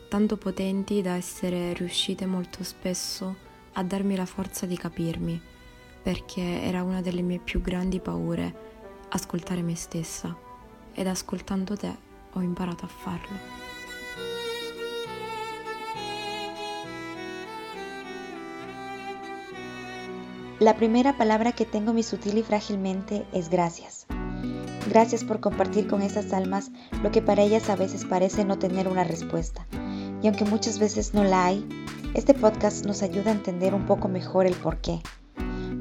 tanto 0.08 0.36
potenti 0.36 1.00
da 1.02 1.14
essere 1.14 1.72
riuscite 1.72 2.26
molto 2.26 2.64
spesso 2.64 3.36
a 3.74 3.82
darmi 3.84 4.16
la 4.16 4.26
forza 4.26 4.66
di 4.66 4.76
capirmi, 4.76 5.40
perché 6.02 6.62
era 6.62 6.82
una 6.82 7.00
delle 7.00 7.22
mie 7.22 7.38
più 7.38 7.60
grandi 7.60 8.00
paure, 8.00 8.54
ascoltare 9.10 9.62
me 9.62 9.76
stessa, 9.76 10.36
ed 10.92 11.06
ascoltando 11.06 11.76
te 11.76 11.96
ho 12.32 12.40
imparato 12.40 12.84
a 12.84 12.88
farlo. 12.88 13.36
La 20.58 20.74
primera 20.74 21.12
palabra 21.12 21.52
que 21.52 21.64
tengo 21.64 21.92
mi 21.92 22.02
sutil 22.02 22.38
y 22.38 22.42
frágilmente 22.42 23.26
es 23.32 23.48
gracias. 23.48 24.08
Gracias 24.88 25.22
por 25.22 25.40
compartir 25.40 25.86
con 25.86 26.00
esas 26.00 26.32
almas 26.32 26.70
lo 27.02 27.10
que 27.10 27.20
para 27.20 27.42
ellas 27.42 27.68
a 27.68 27.76
veces 27.76 28.06
parece 28.06 28.46
no 28.46 28.58
tener 28.58 28.88
una 28.88 29.04
respuesta. 29.04 29.66
Y 30.22 30.26
aunque 30.26 30.46
muchas 30.46 30.78
veces 30.78 31.12
no 31.12 31.24
la 31.24 31.44
hay, 31.44 31.68
este 32.14 32.32
podcast 32.32 32.86
nos 32.86 33.02
ayuda 33.02 33.30
a 33.30 33.34
entender 33.34 33.74
un 33.74 33.84
poco 33.84 34.08
mejor 34.08 34.46
el 34.46 34.54
por 34.54 34.78
qué. 34.78 35.00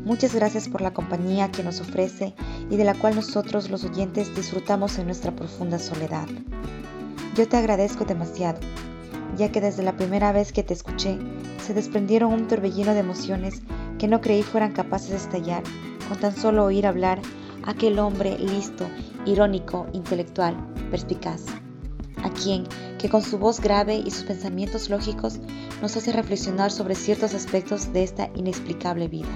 Muchas 0.04 0.36
gracias 0.36 0.68
por 0.68 0.82
la 0.82 0.94
compañía 0.94 1.50
que 1.52 1.64
nos 1.64 1.80
ofrece 1.80 2.36
y 2.70 2.76
de 2.76 2.84
la 2.84 2.96
cual 2.96 3.16
nosotros 3.16 3.70
los 3.70 3.86
oyentes 3.86 4.36
disfrutamos 4.36 4.98
en 5.00 5.06
nuestra 5.06 5.34
profunda 5.34 5.80
soledad. 5.80 6.28
Yo 7.34 7.48
te 7.48 7.56
agradezco 7.56 8.04
demasiado, 8.04 8.60
ya 9.38 9.54
que 9.54 9.62
desde 9.62 9.84
la 9.84 9.96
primera 9.96 10.34
vez 10.34 10.52
que 10.52 10.64
te 10.64 10.74
escuché 10.74 11.18
se 11.66 11.74
desprendieron 11.74 12.34
un 12.34 12.48
torbellino 12.48 12.94
de 12.94 13.00
emociones 13.00 13.62
que 14.00 14.10
no 14.10 14.20
creí 14.20 14.44
fueran 14.44 14.74
capaces 14.74 15.12
de 15.12 15.18
estallar 15.18 15.64
con 16.10 16.20
tan 16.20 16.36
solo 16.36 16.66
oír 16.66 16.86
hablar 16.86 17.22
aquel 17.68 18.00
hombre 18.00 18.40
listo, 18.40 18.88
irónico, 19.26 19.88
intelectual, 19.92 20.56
perspicaz, 20.90 21.44
a 22.24 22.32
quien, 22.32 22.64
que 22.98 23.10
con 23.10 23.22
su 23.22 23.38
voz 23.38 23.60
grave 23.60 23.96
y 23.98 24.10
sus 24.10 24.24
pensamientos 24.24 24.90
lógicos 24.90 25.40
nos 25.82 25.96
hace 25.98 26.14
reflexionar 26.14 26.72
sobre 26.72 26.96
ciertos 26.96 27.36
aspectos 27.36 27.92
de 27.94 28.04
esta 28.04 28.30
inexplicable 28.36 29.10
vida. 29.10 29.28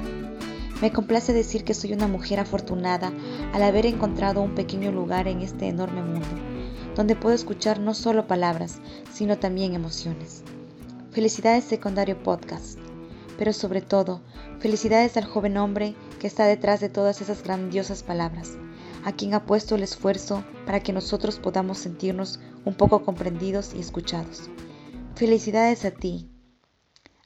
Me 0.82 0.92
complace 0.92 1.34
decir 1.34 1.64
que 1.64 1.74
soy 1.76 1.94
una 1.94 2.08
mujer 2.08 2.40
afortunada 2.40 3.12
al 3.54 3.62
haber 3.62 3.86
encontrado 3.86 4.42
un 4.42 4.56
pequeño 4.56 4.92
lugar 4.92 5.28
en 5.28 5.42
este 5.42 5.68
enorme 5.68 6.02
mundo, 6.02 6.26
donde 6.96 7.18
puedo 7.18 7.36
escuchar 7.36 7.80
no 7.80 7.94
solo 7.94 8.28
palabras, 8.28 8.80
sino 9.14 9.38
también 9.38 9.76
emociones. 9.76 10.44
Felicidades 11.12 11.66
Secundario 11.66 12.24
Podcast, 12.24 12.80
pero 13.38 13.52
sobre 13.52 13.82
todo, 13.82 14.22
felicidades 14.60 15.18
al 15.18 15.26
joven 15.26 15.58
hombre 15.58 15.96
que 16.22 16.28
está 16.28 16.46
detrás 16.46 16.80
de 16.80 16.88
todas 16.88 17.20
esas 17.20 17.42
grandiosas 17.42 18.04
palabras, 18.04 18.56
a 19.04 19.12
quien 19.12 19.34
ha 19.34 19.48
puesto 19.48 19.74
el 19.74 19.82
esfuerzo 19.82 20.44
para 20.68 20.80
que 20.80 20.94
nosotros 20.94 21.40
podamos 21.40 21.80
sentirnos 21.80 22.40
un 22.64 22.76
poco 22.76 23.04
comprendidos 23.04 23.74
y 23.74 23.80
escuchados. 23.80 24.48
Felicidades 25.16 25.84
a 25.84 25.90
ti, 25.90 26.30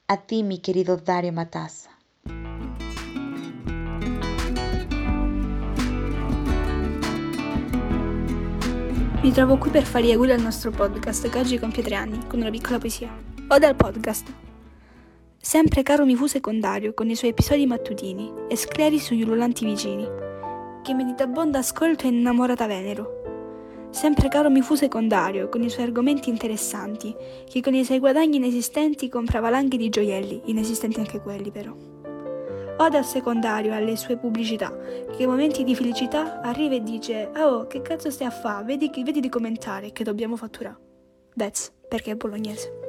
a 0.07 0.15
ti 0.25 0.43
mi 0.43 0.59
querido 0.59 0.95
Dario 0.95 1.33
Matassa. 1.33 1.89
Mi 9.21 9.31
trovo 9.33 9.57
qui 9.57 9.71
per 9.71 9.83
fare 9.83 10.05
gli 10.05 10.11
auguri 10.11 10.31
al 10.31 10.41
nostro 10.41 10.71
podcast 10.71 11.27
che 11.27 11.39
oggi 11.39 11.59
compie 11.59 11.83
tre 11.83 11.95
anni, 11.95 12.25
con 12.27 12.39
una 12.39 12.49
piccola 12.49 12.77
poesia. 12.77 13.13
Ode 13.49 13.65
al 13.65 13.75
podcast. 13.75 14.31
Sempre 15.45 15.83
caro 15.83 16.05
mi 16.05 16.15
fu 16.15 16.25
secondario 16.25 16.95
con 16.95 17.07
i 17.07 17.15
suoi 17.15 17.29
episodi 17.29 17.67
mattutini 17.67 18.33
e 18.49 18.55
scleri 18.55 18.97
sugli 18.97 19.21
ululanti 19.21 19.63
vicini, 19.63 20.03
che 20.81 20.95
meditabonda 20.95 21.59
ascolto 21.59 22.05
e 22.05 22.07
innamorata 22.07 22.65
venero. 22.65 23.89
Sempre 23.91 24.27
caro 24.27 24.49
mi 24.49 24.61
fu 24.61 24.73
secondario 24.73 25.47
con 25.47 25.61
i 25.61 25.69
suoi 25.69 25.85
argomenti 25.85 26.31
interessanti, 26.31 27.15
che 27.47 27.61
con 27.61 27.75
i 27.75 27.85
suoi 27.85 27.99
guadagni 27.99 28.37
inesistenti 28.37 29.07
comprava 29.07 29.51
langhi 29.51 29.77
di 29.77 29.89
gioielli, 29.89 30.41
inesistenti 30.45 30.99
anche 30.99 31.21
quelli 31.21 31.51
però. 31.51 31.75
Ode 32.77 32.97
al 32.97 33.05
secondario 33.05 33.71
alle 33.71 33.97
sue 33.97 34.17
pubblicità, 34.17 34.75
che 35.15 35.21
in 35.21 35.29
momenti 35.29 35.63
di 35.63 35.75
felicità 35.75 36.41
arriva 36.41 36.73
e 36.73 36.81
dice 36.81 37.29
Oh, 37.35 37.67
che 37.67 37.83
cazzo 37.83 38.09
stai 38.09 38.25
a 38.25 38.31
fa? 38.31 38.63
Vedi, 38.63 38.89
vedi 39.03 39.19
di 39.19 39.29
commentare 39.29 39.91
che 39.91 40.03
dobbiamo 40.03 40.37
fatturare. 40.37 40.79
That's 41.35 41.71
perché 41.87 42.11
è 42.11 42.15
bolognese. 42.15 42.84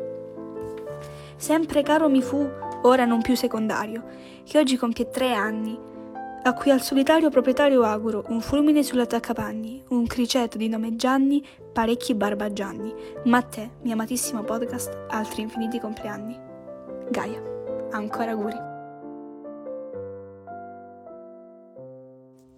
Sempre 1.37 1.83
caro 1.83 2.09
mi 2.09 2.23
fu, 2.23 2.49
ora 2.83 3.05
non 3.05 3.21
più 3.21 3.37
secondario, 3.37 4.05
che 4.45 4.59
oggi 4.59 4.77
compie 4.77 5.11
tre 5.11 5.33
anni, 5.35 5.79
a 6.43 6.53
cui 6.55 6.71
al 6.71 6.81
solitario 6.81 7.29
proprietario 7.29 7.83
auguro 7.83 8.25
un 8.29 8.41
fulmine 8.41 8.83
sull'attaccapanni, 8.83 9.85
un 9.89 10.07
criceto 10.07 10.57
di 10.57 10.69
nome 10.69 10.95
Gianni, 10.95 11.45
parecchi 11.73 12.15
barbagianni, 12.15 12.95
ma 13.25 13.39
a 13.39 13.43
te, 13.43 13.71
mio 13.83 13.95
amatissimo 13.95 14.45
podcast, 14.45 15.07
altri 15.09 15.43
infiniti 15.43 15.81
compleanni. 15.81 16.39
Gaia, 17.11 17.43
ancora 17.91 18.31
auguri. 18.31 18.76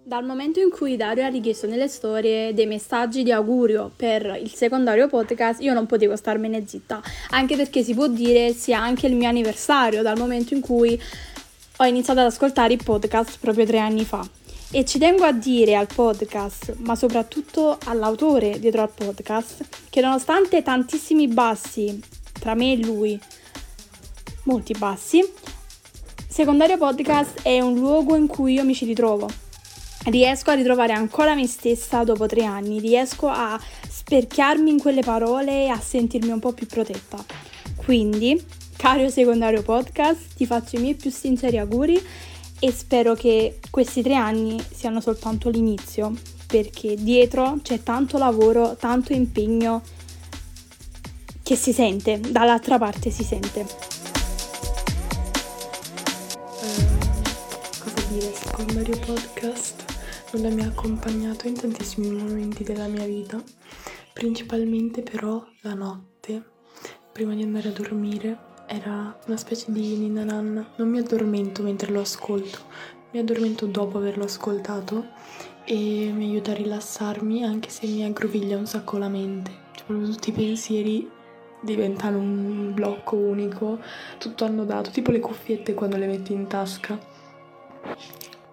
Dal 0.09 0.25
momento 0.25 0.59
in 0.59 0.71
cui 0.71 0.97
Dario 0.97 1.23
ha 1.23 1.27
richiesto 1.27 1.67
nelle 1.67 1.87
storie 1.87 2.51
dei 2.55 2.65
messaggi 2.65 3.21
di 3.21 3.31
augurio 3.31 3.91
per 3.95 4.39
il 4.41 4.51
secondario 4.51 5.07
podcast, 5.07 5.61
io 5.61 5.71
non 5.71 5.85
potevo 5.85 6.15
starmene 6.15 6.65
zitta, 6.65 6.99
anche 7.29 7.55
perché 7.55 7.83
si 7.83 7.93
può 7.93 8.07
dire 8.07 8.53
sia 8.53 8.81
anche 8.81 9.05
il 9.05 9.13
mio 9.13 9.29
anniversario, 9.29 10.01
dal 10.01 10.17
momento 10.17 10.55
in 10.55 10.61
cui 10.61 10.99
ho 11.77 11.85
iniziato 11.85 12.21
ad 12.21 12.25
ascoltare 12.25 12.73
i 12.73 12.77
podcast 12.77 13.37
proprio 13.39 13.67
tre 13.67 13.77
anni 13.77 14.03
fa. 14.03 14.27
E 14.71 14.83
ci 14.83 14.97
tengo 14.97 15.25
a 15.25 15.31
dire 15.31 15.75
al 15.75 15.85
podcast, 15.85 16.77
ma 16.79 16.95
soprattutto 16.95 17.77
all'autore 17.85 18.57
dietro 18.57 18.81
al 18.81 18.89
podcast, 18.89 19.63
che 19.91 20.01
nonostante 20.01 20.63
tantissimi 20.63 21.27
bassi 21.27 22.01
tra 22.33 22.55
me 22.55 22.71
e 22.71 22.77
lui, 22.77 23.19
molti 24.45 24.73
bassi, 24.75 25.23
Secondario 26.27 26.79
Podcast 26.79 27.43
è 27.43 27.59
un 27.59 27.75
luogo 27.75 28.15
in 28.15 28.25
cui 28.25 28.53
io 28.53 28.63
mi 28.63 28.73
ci 28.73 28.85
ritrovo. 28.85 29.48
Riesco 30.05 30.49
a 30.49 30.53
ritrovare 30.53 30.93
ancora 30.93 31.35
me 31.35 31.45
stessa 31.45 32.03
dopo 32.03 32.25
tre 32.25 32.43
anni, 32.45 32.79
riesco 32.79 33.27
a 33.27 33.59
sperchiarmi 33.87 34.71
in 34.71 34.79
quelle 34.79 35.01
parole 35.01 35.65
e 35.65 35.67
a 35.67 35.79
sentirmi 35.79 36.31
un 36.31 36.39
po' 36.39 36.53
più 36.53 36.65
protetta. 36.65 37.23
Quindi, 37.75 38.41
caro 38.77 39.09
Secondario 39.09 39.61
Podcast, 39.61 40.35
ti 40.35 40.45
faccio 40.45 40.77
i 40.77 40.79
miei 40.79 40.95
più 40.95 41.11
sinceri 41.11 41.57
auguri 41.57 42.01
e 42.59 42.71
spero 42.71 43.13
che 43.13 43.59
questi 43.69 44.01
tre 44.01 44.15
anni 44.15 44.59
siano 44.73 45.01
soltanto 45.01 45.49
l'inizio, 45.49 46.13
perché 46.47 46.95
dietro 46.95 47.59
c'è 47.61 47.83
tanto 47.83 48.17
lavoro, 48.17 48.75
tanto 48.77 49.13
impegno 49.13 49.81
che 51.43 51.55
si 51.55 51.73
sente, 51.73 52.19
dall'altra 52.19 52.77
parte 52.77 53.11
si 53.11 53.23
sente. 53.23 53.65
cosa 57.79 58.01
dire, 58.09 58.33
secondario 58.33 58.97
podcast 58.99 59.88
non 60.37 60.53
mi 60.53 60.61
ha 60.61 60.67
accompagnato 60.67 61.47
in 61.47 61.55
tantissimi 61.55 62.11
momenti 62.11 62.63
della 62.63 62.87
mia 62.87 63.05
vita, 63.05 63.41
principalmente 64.13 65.01
però 65.01 65.43
la 65.61 65.73
notte, 65.73 66.43
prima 67.11 67.33
di 67.33 67.41
andare 67.41 67.69
a 67.69 67.71
dormire, 67.71 68.37
era 68.67 69.17
una 69.25 69.37
specie 69.37 69.71
di 69.71 69.97
ninna 69.97 70.23
nanna. 70.23 70.73
Non 70.75 70.89
mi 70.89 70.99
addormento 70.99 71.63
mentre 71.63 71.91
lo 71.91 72.01
ascolto, 72.01 72.59
mi 73.11 73.19
addormento 73.19 73.65
dopo 73.65 73.97
averlo 73.97 74.25
ascoltato 74.25 75.07
e 75.65 76.11
mi 76.13 76.25
aiuta 76.25 76.51
a 76.51 76.55
rilassarmi 76.55 77.43
anche 77.43 77.69
se 77.69 77.87
mi 77.87 78.05
aggroviglia 78.05 78.57
un 78.57 78.67
sacco 78.67 78.97
la 78.97 79.09
mente. 79.09 79.51
Cioè, 79.71 79.85
proprio 79.85 80.09
tutti 80.09 80.29
i 80.29 80.33
pensieri 80.33 81.09
diventano 81.61 82.19
un 82.19 82.71
blocco 82.73 83.15
unico, 83.15 83.79
tutto 84.19 84.45
annodato, 84.45 84.91
tipo 84.91 85.11
le 85.11 85.19
cuffiette 85.19 85.73
quando 85.73 85.97
le 85.97 86.05
metti 86.07 86.33
in 86.33 86.47
tasca. 86.47 86.97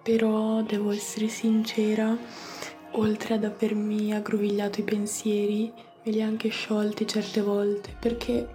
Però 0.07 0.61
devo 0.61 0.91
essere 0.91 1.27
sincera, 1.27 2.17
oltre 2.91 3.33
ad 3.33 3.43
avermi 3.43 4.13
aggrovigliato 4.13 4.79
i 4.79 4.85
pensieri, 4.85 5.69
me 5.75 6.11
li 6.13 6.21
ha 6.21 6.25
anche 6.25 6.47
sciolti 6.47 7.05
certe 7.05 7.41
volte, 7.41 7.93
perché 7.99 8.47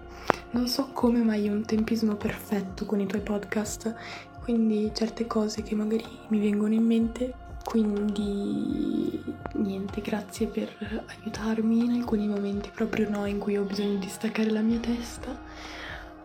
non 0.49 0.67
so 0.67 0.89
come, 0.93 1.21
ma 1.21 1.33
hai 1.33 1.49
un 1.49 1.63
tempismo 1.63 2.15
perfetto 2.15 2.87
con 2.87 3.01
i 3.01 3.05
tuoi 3.05 3.21
podcast, 3.21 3.93
quindi 4.41 4.89
certe 4.95 5.27
cose 5.27 5.61
che 5.61 5.75
magari 5.75 6.03
mi 6.29 6.39
vengono 6.39 6.73
in 6.73 6.85
mente. 6.85 7.35
Quindi 7.63 9.23
niente, 9.53 10.01
grazie 10.01 10.47
per 10.47 11.05
aiutarmi 11.05 11.85
in 11.85 11.91
alcuni 11.91 12.27
momenti 12.27 12.71
proprio 12.73 13.07
no 13.07 13.27
in 13.27 13.37
cui 13.37 13.57
ho 13.57 13.63
bisogno 13.63 13.99
di 13.99 14.09
staccare 14.09 14.49
la 14.49 14.61
mia 14.61 14.79
testa 14.79 15.39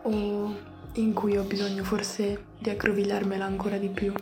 o 0.05 0.77
in 0.95 1.13
cui 1.13 1.37
ho 1.37 1.45
bisogno 1.45 1.85
forse 1.85 2.47
di 2.59 2.71
aggrovigliarmela 2.71 3.45
ancora 3.45 3.77
di 3.77 3.89
più 3.89 4.13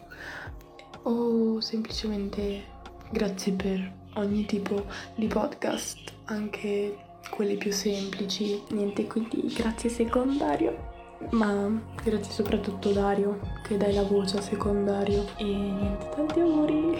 o 1.06 1.60
semplicemente 1.60 2.64
grazie 3.10 3.52
per 3.52 3.92
ogni 4.14 4.44
tipo 4.44 4.84
di 5.14 5.26
podcast, 5.26 6.12
anche 6.24 6.96
quelli 7.30 7.56
più 7.56 7.72
semplici, 7.72 8.62
niente 8.70 9.06
quindi 9.06 9.52
grazie 9.54 9.88
secondario, 9.88 10.94
ma 11.30 11.70
grazie 12.02 12.32
soprattutto 12.32 12.90
Dario 12.92 13.40
che 13.62 13.76
dai 13.76 13.94
la 13.94 14.02
voce 14.02 14.38
a 14.38 14.40
secondario 14.40 15.24
e 15.36 15.44
niente, 15.44 16.08
tanti 16.14 16.40
auguri! 16.40 16.98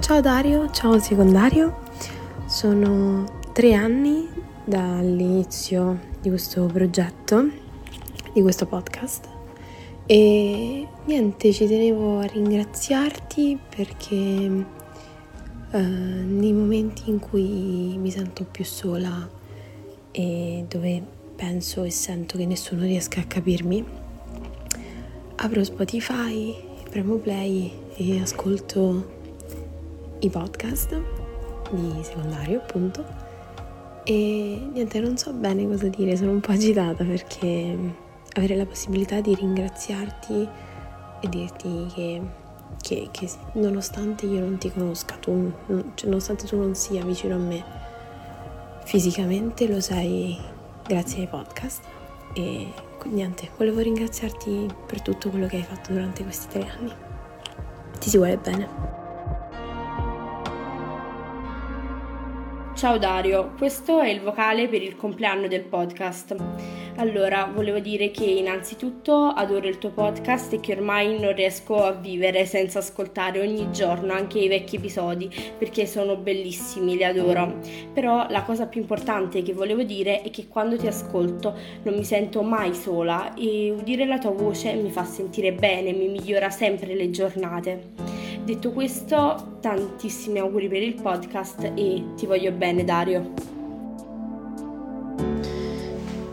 Ciao 0.00 0.20
Dario, 0.20 0.70
ciao 0.72 0.98
secondario, 0.98 1.82
sono 2.46 3.42
tre 3.52 3.74
anni 3.74 4.39
dall'inizio 4.70 5.98
di 6.20 6.28
questo 6.28 6.64
progetto, 6.66 7.50
di 8.32 8.40
questo 8.40 8.66
podcast. 8.66 9.28
E 10.06 10.86
niente, 11.04 11.52
ci 11.52 11.66
tenevo 11.66 12.20
a 12.20 12.26
ringraziarti 12.26 13.58
perché 13.74 14.06
uh, 14.06 15.78
nei 15.78 16.52
momenti 16.52 17.10
in 17.10 17.18
cui 17.18 17.96
mi 17.98 18.12
sento 18.12 18.44
più 18.44 18.64
sola 18.64 19.28
e 20.12 20.64
dove 20.68 21.02
penso 21.34 21.82
e 21.82 21.90
sento 21.90 22.38
che 22.38 22.46
nessuno 22.46 22.82
riesca 22.82 23.20
a 23.20 23.24
capirmi, 23.24 23.84
apro 25.36 25.64
Spotify, 25.64 26.54
premo 26.88 27.16
play 27.16 27.72
e 27.96 28.20
ascolto 28.20 29.18
i 30.20 30.30
podcast 30.30 31.00
di 31.72 32.02
secondario 32.02 32.58
appunto 32.58 33.29
e 34.10 34.68
niente 34.72 34.98
non 34.98 35.16
so 35.16 35.32
bene 35.32 35.68
cosa 35.68 35.86
dire 35.86 36.16
sono 36.16 36.32
un 36.32 36.40
po' 36.40 36.50
agitata 36.50 37.04
perché 37.04 37.78
avere 38.32 38.56
la 38.56 38.66
possibilità 38.66 39.20
di 39.20 39.36
ringraziarti 39.36 40.48
e 41.20 41.28
dirti 41.28 41.86
che, 41.94 42.20
che, 42.80 43.08
che 43.12 43.30
nonostante 43.52 44.26
io 44.26 44.40
non 44.40 44.58
ti 44.58 44.72
conosca 44.72 45.14
tu 45.14 45.52
cioè, 45.94 46.08
nonostante 46.08 46.44
tu 46.44 46.56
non 46.56 46.74
sia 46.74 47.04
vicino 47.04 47.36
a 47.36 47.38
me 47.38 47.64
fisicamente 48.84 49.68
lo 49.68 49.80
sei 49.80 50.36
grazie 50.84 51.20
ai 51.20 51.28
podcast. 51.28 51.84
E 52.34 52.66
niente 53.04 53.50
volevo 53.56 53.78
ringraziarti 53.78 54.66
per 54.86 55.02
tutto 55.02 55.30
quello 55.30 55.46
che 55.46 55.56
hai 55.56 55.62
fatto 55.62 55.92
durante 55.92 56.24
questi 56.24 56.48
tre 56.48 56.68
anni. 56.68 56.92
Ti 57.96 58.08
si 58.08 58.16
vuole 58.16 58.38
bene 58.38 58.99
Ciao 62.80 62.96
Dario, 62.96 63.52
questo 63.58 64.00
è 64.00 64.08
il 64.08 64.22
vocale 64.22 64.66
per 64.66 64.80
il 64.80 64.96
compleanno 64.96 65.48
del 65.48 65.64
podcast. 65.64 66.34
Allora, 66.96 67.44
volevo 67.54 67.78
dire 67.78 68.10
che 68.10 68.24
innanzitutto 68.24 69.26
adoro 69.26 69.68
il 69.68 69.76
tuo 69.76 69.90
podcast 69.90 70.54
e 70.54 70.60
che 70.60 70.72
ormai 70.72 71.20
non 71.20 71.34
riesco 71.34 71.84
a 71.84 71.92
vivere 71.92 72.46
senza 72.46 72.78
ascoltare 72.78 73.38
ogni 73.38 73.70
giorno 73.70 74.14
anche 74.14 74.38
i 74.38 74.48
vecchi 74.48 74.76
episodi 74.76 75.30
perché 75.58 75.84
sono 75.84 76.16
bellissimi, 76.16 76.96
li 76.96 77.04
adoro. 77.04 77.58
Però 77.92 78.26
la 78.30 78.44
cosa 78.44 78.66
più 78.66 78.80
importante 78.80 79.42
che 79.42 79.52
volevo 79.52 79.82
dire 79.82 80.22
è 80.22 80.30
che 80.30 80.48
quando 80.48 80.78
ti 80.78 80.86
ascolto 80.86 81.54
non 81.82 81.92
mi 81.92 82.04
sento 82.04 82.40
mai 82.40 82.72
sola 82.72 83.34
e 83.34 83.70
udire 83.70 84.06
la 84.06 84.16
tua 84.16 84.30
voce 84.30 84.72
mi 84.72 84.90
fa 84.90 85.04
sentire 85.04 85.52
bene, 85.52 85.92
mi 85.92 86.08
migliora 86.08 86.48
sempre 86.48 86.94
le 86.94 87.10
giornate. 87.10 88.19
Detto 88.44 88.72
questo, 88.72 89.58
tantissimi 89.60 90.38
auguri 90.38 90.68
per 90.68 90.82
il 90.82 90.94
podcast 90.94 91.72
e 91.74 92.04
ti 92.16 92.26
voglio 92.26 92.50
bene 92.52 92.84
Dario. 92.84 93.32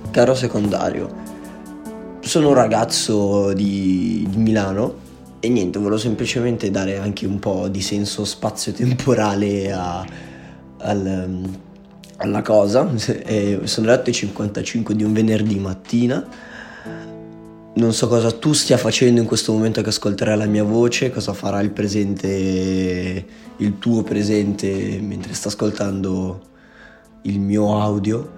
Caro 0.09 0.33
secondario, 0.33 1.13
sono 2.21 2.47
un 2.47 2.53
ragazzo 2.53 3.53
di, 3.53 4.25
di 4.29 4.37
Milano 4.37 5.05
e 5.39 5.49
niente, 5.49 5.77
volevo 5.77 5.97
semplicemente 5.97 6.71
dare 6.71 6.97
anche 6.97 7.25
un 7.25 7.39
po' 7.39 7.67
di 7.67 7.81
senso 7.81 8.25
spazio-temporale 8.25 9.71
a, 9.71 10.05
al, 10.77 11.41
alla 12.17 12.41
cosa. 12.41 12.89
sono 12.97 13.87
le 13.87 13.93
8.55 13.93 14.91
di 14.91 15.03
un 15.03 15.13
venerdì 15.13 15.59
mattina 15.59 16.25
non 17.77 17.93
so 17.93 18.07
cosa 18.07 18.31
tu 18.31 18.53
stia 18.53 18.77
facendo 18.77 19.21
in 19.21 19.27
questo 19.27 19.53
momento 19.53 19.81
che 19.81 19.89
ascolterai 19.89 20.37
la 20.37 20.45
mia 20.45 20.63
voce, 20.63 21.11
cosa 21.11 21.33
farà 21.33 21.59
il 21.61 21.69
presente, 21.69 23.25
il 23.57 23.77
tuo 23.77 24.01
presente 24.01 24.99
mentre 24.99 25.33
sta 25.33 25.49
ascoltando 25.49 26.41
il 27.23 27.39
mio 27.39 27.79
audio. 27.79 28.35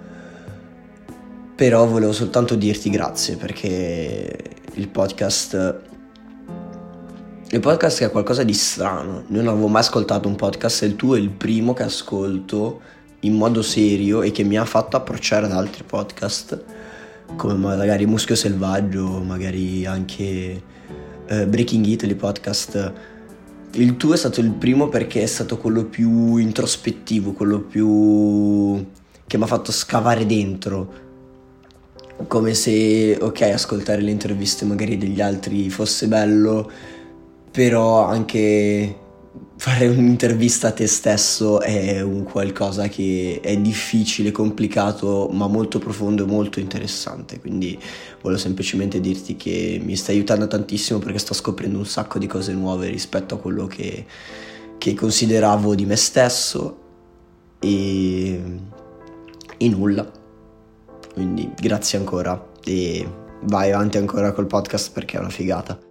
Però 1.54 1.86
volevo 1.86 2.12
soltanto 2.12 2.54
dirti 2.54 2.90
grazie 2.90 3.36
perché 3.36 4.56
il 4.74 4.88
podcast 4.88 5.78
il 7.52 7.60
podcast 7.60 8.02
è 8.02 8.10
qualcosa 8.10 8.44
di 8.44 8.54
strano. 8.54 9.24
Non 9.28 9.48
avevo 9.48 9.68
mai 9.68 9.80
ascoltato 9.80 10.28
un 10.28 10.36
podcast 10.36 10.82
e 10.82 10.86
il 10.86 10.96
tuo 10.96 11.16
è 11.16 11.18
il 11.18 11.30
primo 11.30 11.72
che 11.72 11.82
ascolto 11.82 12.80
in 13.20 13.34
modo 13.34 13.62
serio 13.62 14.22
e 14.22 14.30
che 14.30 14.44
mi 14.44 14.56
ha 14.56 14.64
fatto 14.64 14.96
approcciare 14.96 15.46
ad 15.46 15.52
altri 15.52 15.82
podcast 15.82 16.79
come 17.36 17.54
magari 17.54 18.06
Muschio 18.06 18.34
Selvaggio, 18.34 19.20
magari 19.20 19.86
anche 19.86 20.62
eh, 21.26 21.46
Breaking 21.46 21.84
Italy 21.86 22.14
podcast. 22.14 22.92
Il 23.72 23.96
tuo 23.96 24.14
è 24.14 24.16
stato 24.16 24.40
il 24.40 24.50
primo 24.50 24.88
perché 24.88 25.22
è 25.22 25.26
stato 25.26 25.56
quello 25.56 25.84
più 25.84 26.36
introspettivo, 26.36 27.32
quello 27.32 27.60
più 27.60 28.84
che 29.26 29.36
mi 29.36 29.42
ha 29.44 29.46
fatto 29.46 29.72
scavare 29.72 30.26
dentro. 30.26 30.92
Come 32.26 32.54
se, 32.54 33.16
ok, 33.20 33.40
ascoltare 33.42 34.02
le 34.02 34.10
interviste 34.10 34.64
magari 34.64 34.98
degli 34.98 35.20
altri 35.20 35.70
fosse 35.70 36.08
bello, 36.08 36.70
però 37.50 38.04
anche 38.04 38.99
fare 39.60 39.88
un'intervista 39.88 40.68
a 40.68 40.72
te 40.72 40.86
stesso 40.86 41.60
è 41.60 42.00
un 42.00 42.22
qualcosa 42.22 42.88
che 42.88 43.40
è 43.42 43.58
difficile, 43.58 44.30
complicato, 44.30 45.28
ma 45.32 45.48
molto 45.48 45.78
profondo 45.78 46.24
e 46.24 46.26
molto 46.26 46.60
interessante. 46.60 47.38
Quindi 47.40 47.78
volevo 48.22 48.40
semplicemente 48.40 49.00
dirti 49.00 49.36
che 49.36 49.78
mi 49.84 49.96
stai 49.96 50.14
aiutando 50.14 50.46
tantissimo 50.46 50.98
perché 50.98 51.18
sto 51.18 51.34
scoprendo 51.34 51.76
un 51.76 51.84
sacco 51.84 52.18
di 52.18 52.26
cose 52.26 52.54
nuove 52.54 52.88
rispetto 52.88 53.34
a 53.34 53.38
quello 53.38 53.66
che, 53.66 54.06
che 54.78 54.94
consideravo 54.94 55.74
di 55.74 55.84
me 55.84 55.96
stesso 55.96 56.78
e, 57.58 58.42
e 59.58 59.68
nulla. 59.68 60.10
Quindi 61.12 61.52
grazie 61.54 61.98
ancora 61.98 62.50
e 62.64 63.06
vai 63.42 63.72
avanti 63.72 63.98
ancora 63.98 64.32
col 64.32 64.46
podcast 64.46 64.90
perché 64.90 65.18
è 65.18 65.20
una 65.20 65.28
figata. 65.28 65.89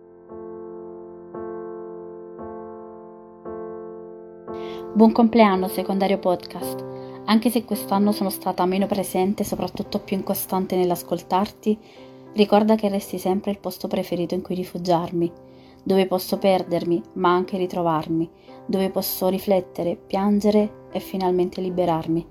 Buon 4.99 5.13
compleanno 5.13 5.69
secondario 5.69 6.17
podcast. 6.17 6.83
Anche 7.23 7.49
se 7.49 7.63
quest'anno 7.63 8.11
sono 8.11 8.29
stata 8.29 8.65
meno 8.65 8.85
presente, 8.85 9.45
soprattutto 9.45 9.99
più 9.99 10.17
incostante 10.17 10.75
nell'ascoltarti, 10.75 11.77
ricorda 12.33 12.75
che 12.75 12.89
resti 12.89 13.17
sempre 13.17 13.51
il 13.51 13.59
posto 13.59 13.87
preferito 13.87 14.33
in 14.33 14.41
cui 14.41 14.55
rifugiarmi, 14.55 15.31
dove 15.83 16.05
posso 16.05 16.37
perdermi, 16.37 17.01
ma 17.13 17.33
anche 17.33 17.55
ritrovarmi, 17.55 18.29
dove 18.65 18.89
posso 18.89 19.29
riflettere, 19.29 19.95
piangere 19.95 20.87
e 20.91 20.99
finalmente 20.99 21.61
liberarmi. 21.61 22.27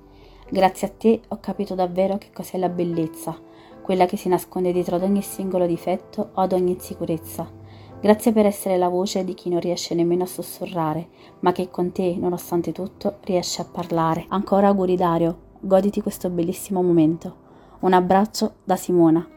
Grazie 0.51 0.89
a 0.89 0.91
te 0.91 1.23
ho 1.27 1.39
capito 1.41 1.75
davvero 1.75 2.19
che 2.19 2.29
cos'è 2.35 2.59
la 2.59 2.69
bellezza, 2.69 3.35
quella 3.81 4.05
che 4.05 4.19
si 4.19 4.29
nasconde 4.29 4.73
dietro 4.73 4.97
ad 4.97 5.05
ogni 5.05 5.23
singolo 5.23 5.65
difetto 5.65 6.33
o 6.35 6.43
ad 6.43 6.53
ogni 6.53 6.73
insicurezza 6.73 7.58
Grazie 8.01 8.31
per 8.31 8.47
essere 8.47 8.77
la 8.77 8.87
voce 8.87 9.25
di 9.25 9.35
chi 9.35 9.49
non 9.49 9.59
riesce 9.59 9.93
nemmeno 9.93 10.23
a 10.23 10.27
sussurrare, 10.27 11.09
ma 11.41 11.51
che 11.51 11.69
con 11.69 11.91
te, 11.91 12.15
nonostante 12.17 12.71
tutto, 12.71 13.19
riesce 13.25 13.61
a 13.61 13.65
parlare. 13.65 14.25
Ancora 14.29 14.69
auguri 14.69 14.95
Dario, 14.95 15.57
goditi 15.59 16.01
questo 16.01 16.31
bellissimo 16.31 16.81
momento. 16.81 17.47
Un 17.81 17.93
abbraccio 17.95 18.59
da 18.63 18.77
Simona. 18.77 19.29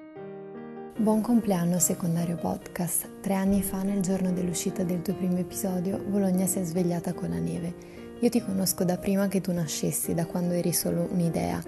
Buon 0.95 1.21
compleanno 1.21 1.79
secondario 1.79 2.35
podcast. 2.35 3.21
Tre 3.21 3.33
anni 3.33 3.63
fa, 3.63 3.81
nel 3.81 4.01
giorno 4.01 4.31
dell'uscita 4.31 4.83
del 4.83 5.01
tuo 5.01 5.15
primo 5.15 5.37
episodio, 5.37 5.97
Bologna 5.97 6.45
si 6.45 6.59
è 6.59 6.63
svegliata 6.63 7.13
con 7.13 7.29
la 7.29 7.39
neve. 7.39 7.73
Io 8.19 8.29
ti 8.29 8.43
conosco 8.43 8.83
da 8.83 8.97
prima 8.97 9.27
che 9.27 9.41
tu 9.41 9.51
nascessi, 9.51 10.13
da 10.13 10.27
quando 10.27 10.53
eri 10.53 10.71
solo 10.71 11.07
un'idea, 11.11 11.59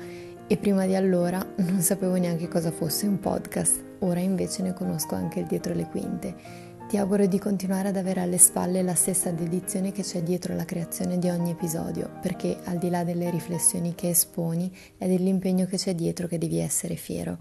e 0.45 0.57
prima 0.57 0.85
di 0.85 0.93
allora 0.93 1.43
non 1.57 1.79
sapevo 1.79 2.17
neanche 2.17 2.47
cosa 2.47 2.69
fosse 2.69 3.07
un 3.07 3.19
podcast. 3.19 3.83
Ora 3.99 4.19
invece 4.19 4.61
ne 4.61 4.73
conosco 4.73 5.15
anche 5.15 5.39
il 5.39 5.47
dietro 5.47 5.73
le 5.73 5.87
quinte 5.89 6.62
ti 6.93 6.99
auguro 6.99 7.25
di 7.25 7.39
continuare 7.39 7.87
ad 7.87 7.97
avere 7.97 8.21
alle 8.21 8.37
spalle 8.37 8.83
la 8.83 8.93
stessa 8.93 9.31
dedizione 9.31 9.91
che 9.91 10.03
c'è 10.03 10.21
dietro 10.21 10.53
la 10.53 10.63
creazione 10.63 11.17
di 11.17 11.27
ogni 11.27 11.49
episodio, 11.49 12.19
perché 12.21 12.59
al 12.65 12.77
di 12.77 12.91
là 12.91 13.03
delle 13.03 13.31
riflessioni 13.31 13.95
che 13.95 14.09
esponi 14.09 14.71
è 14.95 15.07
dell'impegno 15.07 15.65
che 15.65 15.77
c'è 15.77 15.95
dietro 15.95 16.27
che 16.27 16.37
devi 16.37 16.59
essere 16.59 16.95
fiero. 16.95 17.37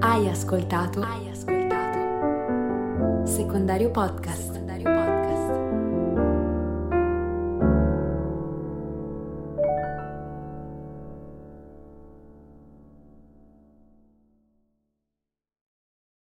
Hai 0.00 0.28
ascoltato? 0.30 1.02
Hai 1.02 1.28
ascoltato? 1.28 3.26
Secondario 3.26 3.90
podcast. 3.90 4.65